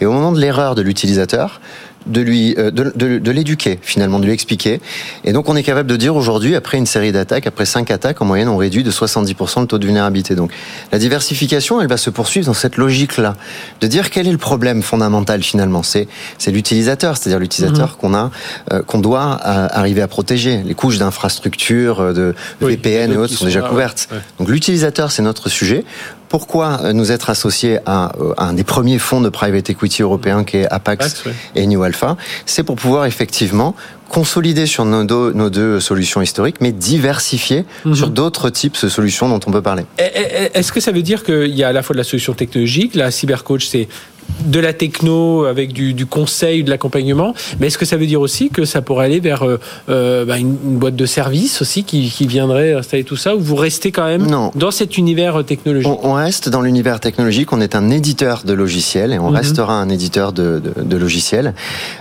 [0.00, 1.60] et au moment de l'erreur de l'utilisateur,
[2.06, 4.80] de lui euh, de, de- de l'éduquer finalement de lui expliquer.
[5.24, 8.20] Et donc on est capable de dire aujourd'hui après une série d'attaques après cinq attaques
[8.22, 10.34] en moyenne on réduit de 70% le taux de vulnérabilité.
[10.34, 10.50] Donc
[10.92, 13.36] la diversification elle va se poursuivre dans cette logique là
[13.80, 18.30] de dire quel est le problème fondamental finalement c'est c'est l'utilisateur c'est-à-dire l'utilisateur qu'on a
[18.72, 20.62] euh, qu'on doit euh, arriver à protéger.
[20.64, 24.08] Les couches d'infrastructures euh, de Oui, VPN et autres sont déjà couvertes.
[24.12, 24.18] Ouais.
[24.38, 25.84] donc l'utilisateur c'est notre sujet
[26.28, 30.66] pourquoi nous être associés à, un des premiers fonds de private equity européens qui est
[30.70, 31.24] Apax,
[31.54, 32.16] et New Alpha
[32.46, 33.74] C'est pour pouvoir effectivement
[34.08, 37.94] consolider sur nos deux, nos deux solutions historiques, mais diversifier mhm.
[37.94, 39.84] sur d'autres types de solutions dont on peut parler.
[39.98, 42.94] Est-ce que ça veut dire qu'il y a à la fois de la solution technologique,
[42.94, 43.88] la cybercoach, c'est
[44.44, 48.20] de la techno avec du, du conseil, de l'accompagnement, mais est-ce que ça veut dire
[48.20, 49.58] aussi que ça pourrait aller vers euh,
[49.88, 53.56] euh, bah, une, boîte de service aussi qui, qui, viendrait installer tout ça, ou vous
[53.56, 55.90] restez quand même dans cet univers technologique?
[56.02, 59.36] On, reste dans l'univers technologique, on est un éditeur de logiciels et on mhm.
[59.36, 61.54] restera un éditeur de, de, de logiciels.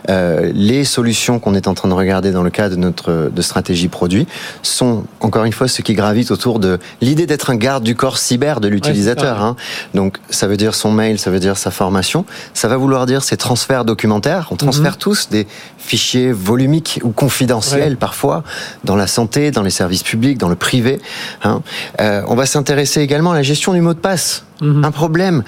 [0.09, 3.41] Euh, les solutions qu'on est en train de regarder dans le cadre de notre de
[3.41, 4.27] stratégie produit
[4.61, 8.17] sont encore une fois ce qui gravite autour de l'idée d'être un garde du corps
[8.17, 9.41] cyber de l'utilisateur.
[9.41, 9.55] hein.
[9.93, 12.14] Donc ça veut dire son mail, ça veut dire sa formation
[12.53, 14.47] ça va vouloir dire ces transferts documentaires.
[14.51, 14.97] On transfère mhm.
[14.99, 15.47] tous des
[15.77, 18.43] fichiers volumiques ou confidentiels parfois
[18.83, 20.99] dans la santé, dans les services publics, dans le privé.
[21.43, 21.61] Hein.
[21.99, 24.45] Euh, on va s'intéresser également à la gestion du mot de passe.
[24.61, 24.85] Mhm.
[24.85, 25.43] Un problème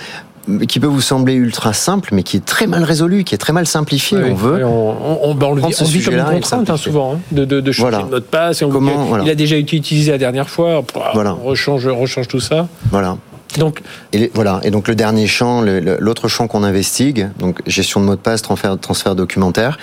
[0.67, 3.53] qui peut vous sembler ultra simple, mais qui est très mal résolu, qui est très
[3.53, 4.17] mal simplifié.
[4.17, 4.65] On veut.
[4.65, 7.97] On, on, on, le vit, comme une contrainte hein, souvent hein, de, de, de changer
[7.97, 8.59] mot de passe.
[8.59, 10.83] Comment, Il a déjà été utilisé la dernière fois.
[11.13, 11.35] Voilà.
[11.35, 12.67] On rechange, rechange tout ça.
[12.91, 13.17] Voilà.
[13.57, 13.81] Donc,
[14.13, 14.59] et voilà.
[14.63, 18.41] Et donc le dernier champ, l'autre champ qu'on investigue, donc gestion de mots de passe,
[18.41, 19.77] transfert, transfert documentaire,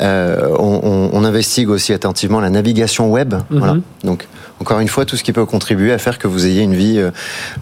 [0.00, 3.34] euh, on, on, investigue aussi attentivement la navigation web.
[3.34, 3.58] Mhm.
[3.58, 3.76] Voilà.
[4.04, 4.26] Donc
[4.60, 6.98] encore une fois, tout ce qui peut contribuer à faire que vous ayez une vie,
[6.98, 7.10] euh,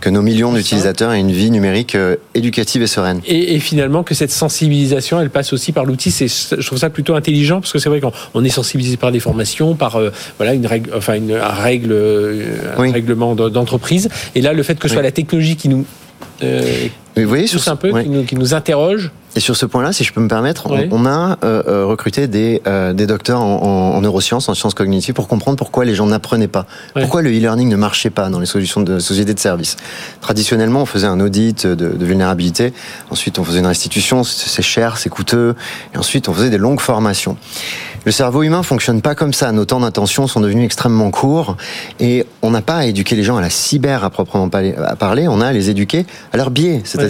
[0.00, 3.20] que nos millions d'utilisateurs aient une vie numérique euh, éducative et sereine.
[3.24, 6.10] Et, et, finalement, que cette sensibilisation, elle passe aussi par l'outil.
[6.10, 9.76] Je trouve ça plutôt intelligent parce que c'est vrai qu'on est sensibilisé par des formations,
[9.76, 11.96] par euh, voilà une règle, enfin une, un règle,
[12.76, 14.08] un règlement d'entreprise.
[14.34, 15.86] Et là, le fait que ce soit la technologie qui nous
[16.42, 16.88] euh,
[17.22, 19.10] vous voyez, sur un peu, qui, nous, qui, nous, interroge.
[19.36, 22.62] Et sur ce point-là, si je peux me permettre, on, a euh, euh, recruté des,
[22.66, 26.48] euh, des docteurs en, en, neurosciences, en sciences cognitives, pour comprendre pourquoi les gens n'apprenaient
[26.48, 29.76] pas, pourquoi le e-learning ne marchait pas dans les solutions de sociétés de services?
[30.20, 32.72] Traditionnellement, on faisait un audit de, de vulnérabilité,
[33.10, 35.54] ensuite on faisait une restitution, c'est cher, c'est coûteux,
[35.94, 37.36] et ensuite on faisait des longues formations.
[38.08, 39.52] Le cerveau humain fonctionne pas comme ça.
[39.52, 41.56] Nos temps d'attention sont devenus extrêmement courts
[42.00, 45.28] et on n'a pas à éduquer les gens à la cyber à proprement parler.
[45.28, 47.07] On a à les éduquer à leur biais, c'est-à-dire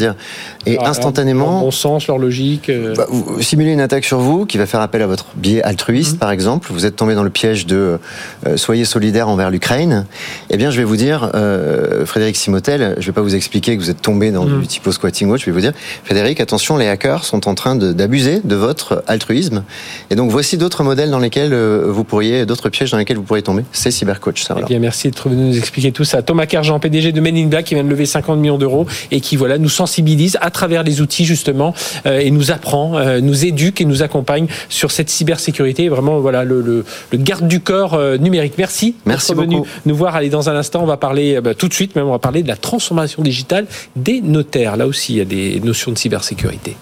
[0.67, 1.51] et instantanément.
[1.51, 2.69] Leur bon sens, leur logique.
[2.69, 2.95] Euh.
[2.97, 6.15] Bah, vous simulez une attaque sur vous qui va faire appel à votre biais altruiste,
[6.15, 6.19] mhm.
[6.19, 6.69] par exemple.
[6.73, 7.99] Vous êtes tombé dans le piège de
[8.47, 10.07] euh, soyez solidaire envers l'Ukraine.
[10.51, 13.83] Eh bien, je vais vous dire, euh, Frédéric Simotel, je vais pas vous expliquer que
[13.83, 14.61] vous êtes tombé dans mhm.
[14.61, 15.43] du typo squatting watch.
[15.43, 15.73] Je vais vous dire,
[16.05, 19.65] Frédéric, attention, les hackers sont en train d'abuser de, de votre altruisme.
[20.11, 23.23] Et donc, voici d'autres modèles dans lesquels euh, vous pourriez, d'autres pièges dans lesquels vous
[23.23, 23.65] pourriez tomber.
[23.73, 24.57] C'est Cybercoach, ça.
[24.59, 26.23] Eh bien, merci de nous expliquer tout ça.
[26.23, 29.21] Thomas Cargent, PDG de Men in Black, qui vient de lever 50 millions d'euros et
[29.21, 31.75] qui, voilà, nous sensibilise à travers les outils, justement,
[32.07, 35.89] euh, et nous apprend, euh, nous éduque et nous accompagne sur cette cybersécurité.
[35.89, 38.55] Vraiment, voilà, le, le, le garde du corps numérique.
[38.59, 38.95] Merci.
[39.07, 40.15] Merci d'être venu nous voir.
[40.15, 42.43] Allez, dans un instant, on va parler, bah, tout de suite même, on va parler
[42.43, 43.67] de la transformation digitale
[43.97, 44.77] des notaires.
[44.77, 46.77] Là aussi, il y a des notions de cybersécurité.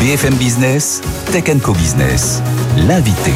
[0.00, 2.42] BFM Business, Tech Co Business,
[2.88, 3.32] l'invité.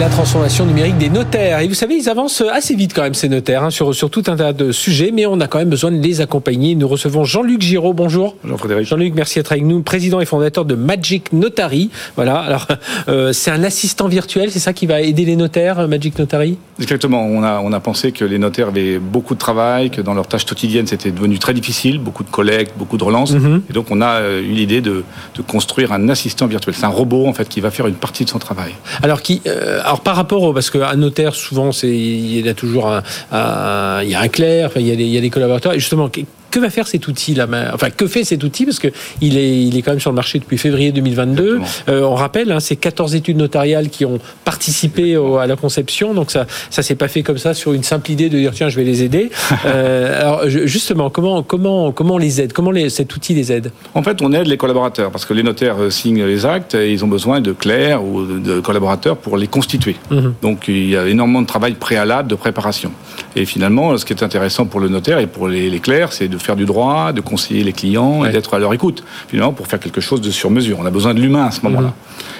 [0.00, 1.60] La transformation numérique des notaires.
[1.60, 4.22] Et vous savez, ils avancent assez vite quand même, ces notaires, hein, sur, sur tout
[4.26, 6.74] un tas de sujets, mais on a quand même besoin de les accompagner.
[6.74, 7.92] Nous recevons Jean-Luc Giraud.
[7.92, 8.36] Bonjour.
[8.42, 8.86] Bonjour Frédéric.
[8.86, 11.90] Jean-Luc, merci d'être avec nous, président et fondateur de Magic Notary.
[12.16, 12.68] Voilà, alors
[13.08, 16.56] euh, c'est un assistant virtuel, c'est ça qui va aider les notaires, Magic Notary?
[16.80, 17.26] Exactement.
[17.26, 20.26] On a, on a pensé que les notaires avaient beaucoup de travail, que dans leurs
[20.26, 23.32] tâches quotidiennes, c'était devenu très difficile, beaucoup de collectes, beaucoup de relances.
[23.32, 23.62] Mhm.
[23.68, 25.04] Et donc, on a euh, eu l'idée de,
[25.36, 26.74] de, construire un assistant virtuel.
[26.74, 28.72] C'est un robot, en fait, qui va faire une partie de son travail.
[29.02, 32.54] Alors, qui, euh, alors par rapport au parce qu'un notaire, souvent, c'est, il y a
[32.54, 35.74] toujours un, il y a un clerc, il y a des, y a des collaborateurs.
[35.74, 36.08] Justement,
[36.52, 38.88] que va faire cet outil là Enfin, que fait cet outil Parce que
[39.20, 41.60] il est, il est quand même sur le marché depuis février 2022.
[41.88, 46.14] Euh, on rappelle, hein, c'est 14 études notariales qui ont participé à la conception.
[46.14, 48.68] Donc ça, ça s'est pas fait comme ça sur une simple idée de dire tiens,
[48.68, 49.30] je vais les aider.
[49.64, 52.52] euh, alors justement, comment, comment, comment on les aide?
[52.52, 53.72] Comment les, cet outil les aide?
[53.94, 56.92] En fait, on aide les collaborateurs parce que les notaires euh, signent les actes et
[56.92, 59.96] ils ont besoin de clercs ou de collaborateurs pour les constituer.
[60.10, 60.34] Mhm.
[60.42, 62.92] Donc il y a énormément de travail préalable, de préparation.
[63.36, 66.28] Et finalement, ce qui est intéressant pour le notaire et pour les, les clercs, c'est
[66.28, 69.66] de faire du droit, de conseiller les clients et d'être à leur écoute, finalement, pour
[69.66, 70.78] faire quelque chose de sur mesure.
[70.80, 71.94] On a besoin de l'humain à ce moment-là.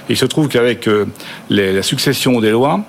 [0.08, 1.06] Et il se trouve qu'avec euh,
[1.48, 2.80] la succession des lois,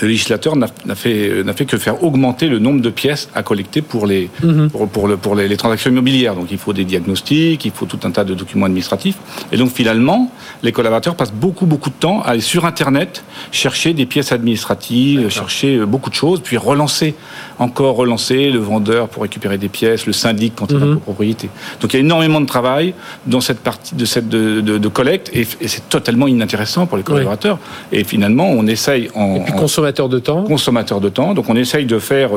[0.00, 3.82] le législateur n'a fait, n'a fait que faire augmenter le nombre de pièces à collecter
[3.82, 4.70] pour les, mhm.
[4.70, 6.34] pour, pour, le, pour les, transactions immobilières.
[6.34, 9.16] Donc il faut des diagnostics, il faut tout un tas de documents administratifs.
[9.52, 10.30] Et donc finalement,
[10.62, 15.28] les collaborateurs passent beaucoup, beaucoup de temps à aller sur Internet chercher des pièces administratives,
[15.28, 17.14] chercher euh, beaucoup de choses, puis relancer,
[17.58, 21.00] encore relancer le vendeur pour récupérer des pièces, le syndic quand il a mhm.
[21.00, 21.48] propriété.
[21.80, 22.94] Donc il y a énormément de travail
[23.26, 27.58] dans cette partie de cette de, de, collecte et, c'est totalement inintéressant pour les collaborateurs.
[27.92, 29.40] Et finalement, on essaye en
[29.84, 30.44] consommateurs de temps.
[30.44, 31.34] Consommateurs de temps.
[31.34, 32.30] Donc on essaye de faire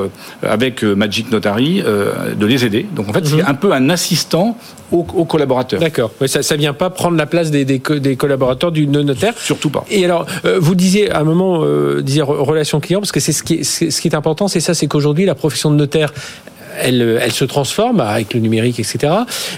[0.44, 2.86] avec Magic Notary de les aider.
[2.96, 3.46] Donc en fait, c'est mhm.
[3.48, 4.58] un peu un assistant
[4.92, 5.80] aux, collaborateurs.
[5.80, 6.12] D'accord.
[6.22, 9.34] Mais ça, ne vient pas prendre la place des, des, collaborateurs du notaire.
[9.38, 9.86] Surtout pas.
[9.90, 10.26] Et alors,
[10.60, 14.08] vous disiez à un moment, euh, relation client, parce que c'est ce qui ce qui
[14.08, 16.14] est important, c'est ça, c'est qu'aujourd'hui la profession de notaire
[16.82, 19.14] elle, elle se transforme avec le numérique, etc.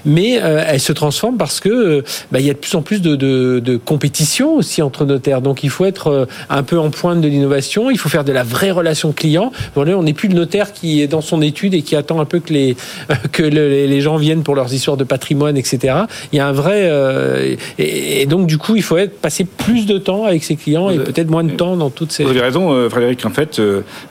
[0.06, 2.82] Mais euh, elle se transforme parce que euh, bah, il y a de plus en
[2.82, 5.42] plus de, de, de, compétition aussi entre notaires.
[5.42, 7.90] Donc il faut être euh, un peu en pointe de l'innovation.
[7.90, 9.52] Il faut faire de la vraie relation client.
[9.76, 12.40] On n'est plus le notaire qui est dans son étude et qui attend un peu
[12.40, 12.76] que les
[13.32, 15.96] que les gens viennent pour leurs histoires de patrimoine, etc.
[16.32, 16.90] Il y a un vrai
[17.78, 20.98] et, donc du coup il faut être passer plus de temps avec ses clients et
[20.98, 22.24] peut-être moins de temps dans toutes ces.
[22.24, 23.26] Vous avez raison, Frédéric.
[23.26, 23.62] En fait,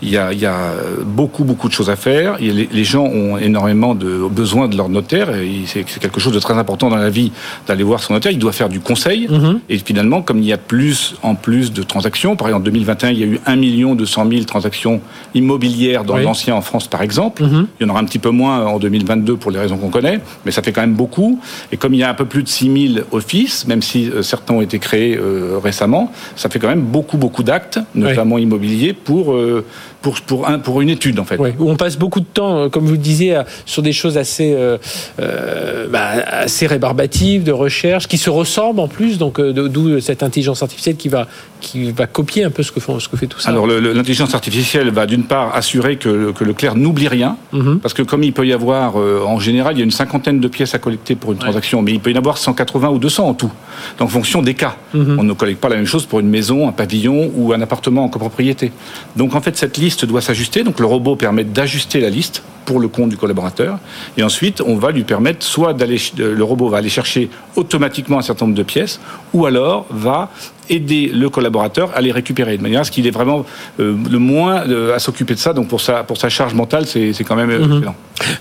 [0.02, 0.72] il y a, il y a
[1.04, 2.36] beaucoup beaucoup de choses à faire.
[2.40, 5.28] Il y a les, les gens ont énormément de besoin de leur notaire.
[5.66, 7.32] C'est quelque chose de très important dans la vie
[7.66, 8.32] d'aller voir son notaire.
[8.32, 9.28] Il doit faire du conseil.
[9.28, 9.60] Mhm.
[9.68, 13.10] Et finalement, comme il y a plus en plus de transactions, par exemple en 2021,
[13.10, 15.00] il y a eu 1 million 200 000 transactions
[15.34, 17.42] immobilières dans l'ancien en France, par exemple.
[17.44, 17.66] Mhm.
[17.78, 20.20] Il y en aura un petit peu moins en 2022 pour les raisons qu'on connaît,
[20.44, 21.40] mais ça fait quand même beaucoup.
[21.72, 24.22] Et comme il y a un peu plus de 6 000 offices, même si euh,
[24.22, 28.92] certains ont été créés euh, récemment, ça fait quand même beaucoup, beaucoup d'actes, notamment immobiliers,
[28.92, 29.64] pour euh,
[30.08, 31.36] pour, pour, un, pour une étude, en fait.
[31.36, 34.54] où on passe beaucoup de temps, euh, comme vous le disiez, sur des choses assez,
[34.54, 34.78] euh,
[35.20, 40.62] euh, bah, assez rébarbatives, de recherche, qui se ressemblent en plus, donc d'où cette intelligence
[40.62, 41.26] artificielle qui va,
[41.60, 43.50] qui va copier un peu ce que, font, ce que fait tout ça.
[43.50, 47.80] Alors, l'intelligence artificielle va d'une part assurer que, que le clerc n'oublie rien, mhm.
[47.80, 50.48] parce que comme il peut y avoir, en général, il y a une cinquantaine de
[50.48, 53.28] pièces à collecter pour une transaction, mais il peut y en avoir 180 ou 200
[53.28, 53.50] en tout,
[53.98, 54.76] en fonction des cas.
[54.94, 55.16] Mhm.
[55.18, 58.04] On ne collecte pas la même chose pour une maison, un pavillon ou un appartement
[58.04, 58.72] en copropriété.
[59.16, 60.64] Donc, en fait, cette liste liste doit s'ajuster.
[60.64, 63.78] Donc le robot permet d'ajuster la liste pour le compte du collaborateur.
[64.18, 68.22] Et ensuite, on va lui permettre soit d'aller, le robot va aller chercher automatiquement un
[68.22, 69.00] certain nombre de pièces,
[69.32, 70.30] ou alors va
[70.68, 73.44] aider le collaborateur à les récupérer de manière à ce qu'il est vraiment
[73.80, 75.52] euh, le moins euh, à s'occuper de ça.
[75.52, 77.84] Donc pour sa, pour sa charge mentale, c'est, quand même euh, mhm.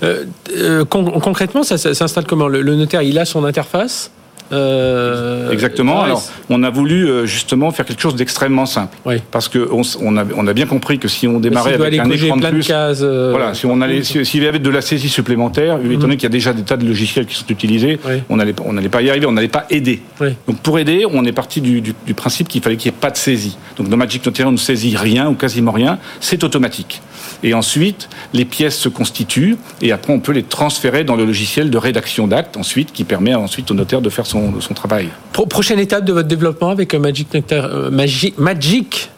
[0.02, 0.86] excellent.
[1.20, 2.48] concrètement, ça, s'installe comment?
[2.48, 4.12] Le, notaire, il a son interface?
[4.52, 6.02] Euh, Exactement.
[6.02, 8.98] Alors, on a voulu euh, justement faire quelque chose d'extrêmement simple.
[9.32, 12.38] Parce que on, a, on, a, bien compris que si on démarrait avec un écran
[12.38, 16.02] de plus, euh, voilà, si on allait, s'il y avait de la saisie supplémentaire, étant
[16.02, 18.76] donné qu'il y a déjà des tas de logiciels qui sont utilisés, on n'allait on
[18.90, 20.02] pas y arriver, on n'allait pas aider.
[20.48, 23.00] Donc pour aider, on est parti du, du, du principe qu'il fallait qu'il n'y ait
[23.00, 23.58] pas de saisie.
[23.78, 27.02] Donc dans Magic Notary, on ne saisit rien ou quasiment rien, c'est automatique.
[27.44, 31.70] Et ensuite, les pièces se constituent et après on peut les transférer dans le logiciel
[31.70, 35.10] de rédaction d'actes ensuite qui permet ensuite au notaire de faire son, son travail.
[35.50, 39.10] prochaine étape de votre développement avec Magic, euh, Magic, Magic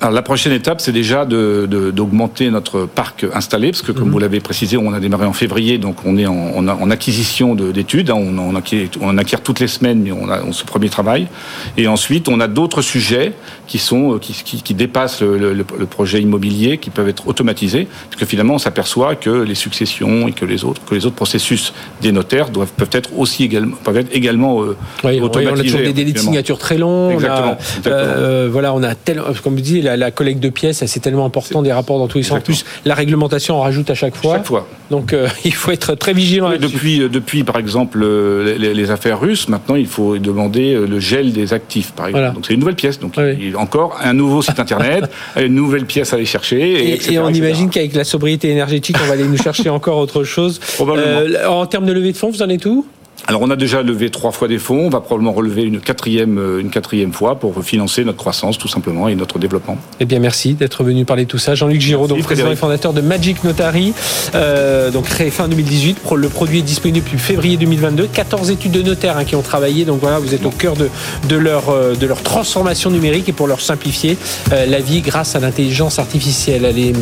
[0.00, 4.12] Alors, la prochaine étape, c'est déjà d'augmenter de, notre parc installé, parce que comme mhm.
[4.12, 8.10] vous l'avez précisé, on a démarré en février, donc on est en, en acquisition d'études,
[8.10, 8.16] hein.
[8.16, 11.28] on, on, acquiert, on, acquiert, toutes les semaines, mais on a on, ce premier travail.
[11.76, 13.32] Et ensuite, on a d'autres sujets
[13.66, 18.20] qui, sont, qui, qui, qui dépassent le, le, projet immobilier, qui peuvent être automatisés, parce
[18.20, 21.72] que finalement, on s'aperçoit que les successions et que les autres, que les autres processus
[22.00, 24.76] des notaires doivent, peuvent être aussi également, peuvent être également euh,
[25.20, 25.50] automatisés.
[25.50, 27.10] on a toujours des délais de signature très longs.
[27.10, 27.56] Exactement.
[27.86, 31.62] Euh, voilà, on a tel, comme vous dites, la, collecte de pièces, c'est tellement important,
[31.62, 32.38] des rapports dans tous les sens.
[32.38, 34.36] En plus, la réglementation en rajoute à chaque fois.
[34.36, 34.68] Chaque fois.
[34.90, 36.50] Donc, euh, il faut être très vigilant.
[36.58, 41.32] depuis, euh, depuis, par exemple, euh, les, affaires russes, maintenant, il faut demander le gel
[41.32, 42.34] des actifs, par exemple.
[42.34, 42.98] Donc, c'est une nouvelle pièce.
[42.98, 47.00] Donc, il y a encore un nouveau site internet, une nouvelle pièce à aller chercher.
[47.10, 50.58] Et, on imagine qu'avec la sobriété énergétique, on va aller nous chercher encore autre chose.
[50.74, 51.60] Probablement.
[51.60, 52.84] en termes de levée de fonds, vous en êtes où?
[53.28, 56.38] Alors on a déjà levé trois fois des fonds, on va probablement relever une quatrième,
[56.38, 59.78] euh, une quatrième fois pour financer notre croissance tout simplement et notre développement.
[60.00, 61.54] Eh bien merci d'être venu parler de tout ça.
[61.54, 63.92] Jean-Luc Giraud, donc président et fondateur de Magic Notary,
[64.34, 65.98] euh, donc créé fin 2018.
[66.16, 68.08] Le produit est disponible depuis février 2022.
[68.08, 70.88] 14 études de notaires hein, qui ont travaillé, donc voilà, vous êtes au cœur de,
[71.28, 74.18] de, leur, euh, de leur transformation numérique et pour leur simplifier
[74.52, 76.64] euh, la vie grâce à l'intelligence artificielle.
[76.64, 76.92] Allez,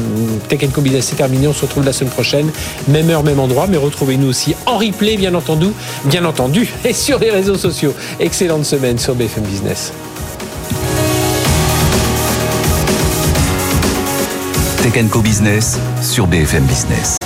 [0.48, 2.50] Tech Co Business c'est terminé, on se retrouve la semaine prochaine,
[2.88, 5.68] même heure, même endroit, mais retrouvez-nous aussi en replay bien entendu
[6.10, 7.94] bien entendu, et sur les réseaux sociaux.
[8.18, 9.92] Excellente semaine sur BFM Business.
[14.82, 17.16] Tech Co Business sur BFM Business.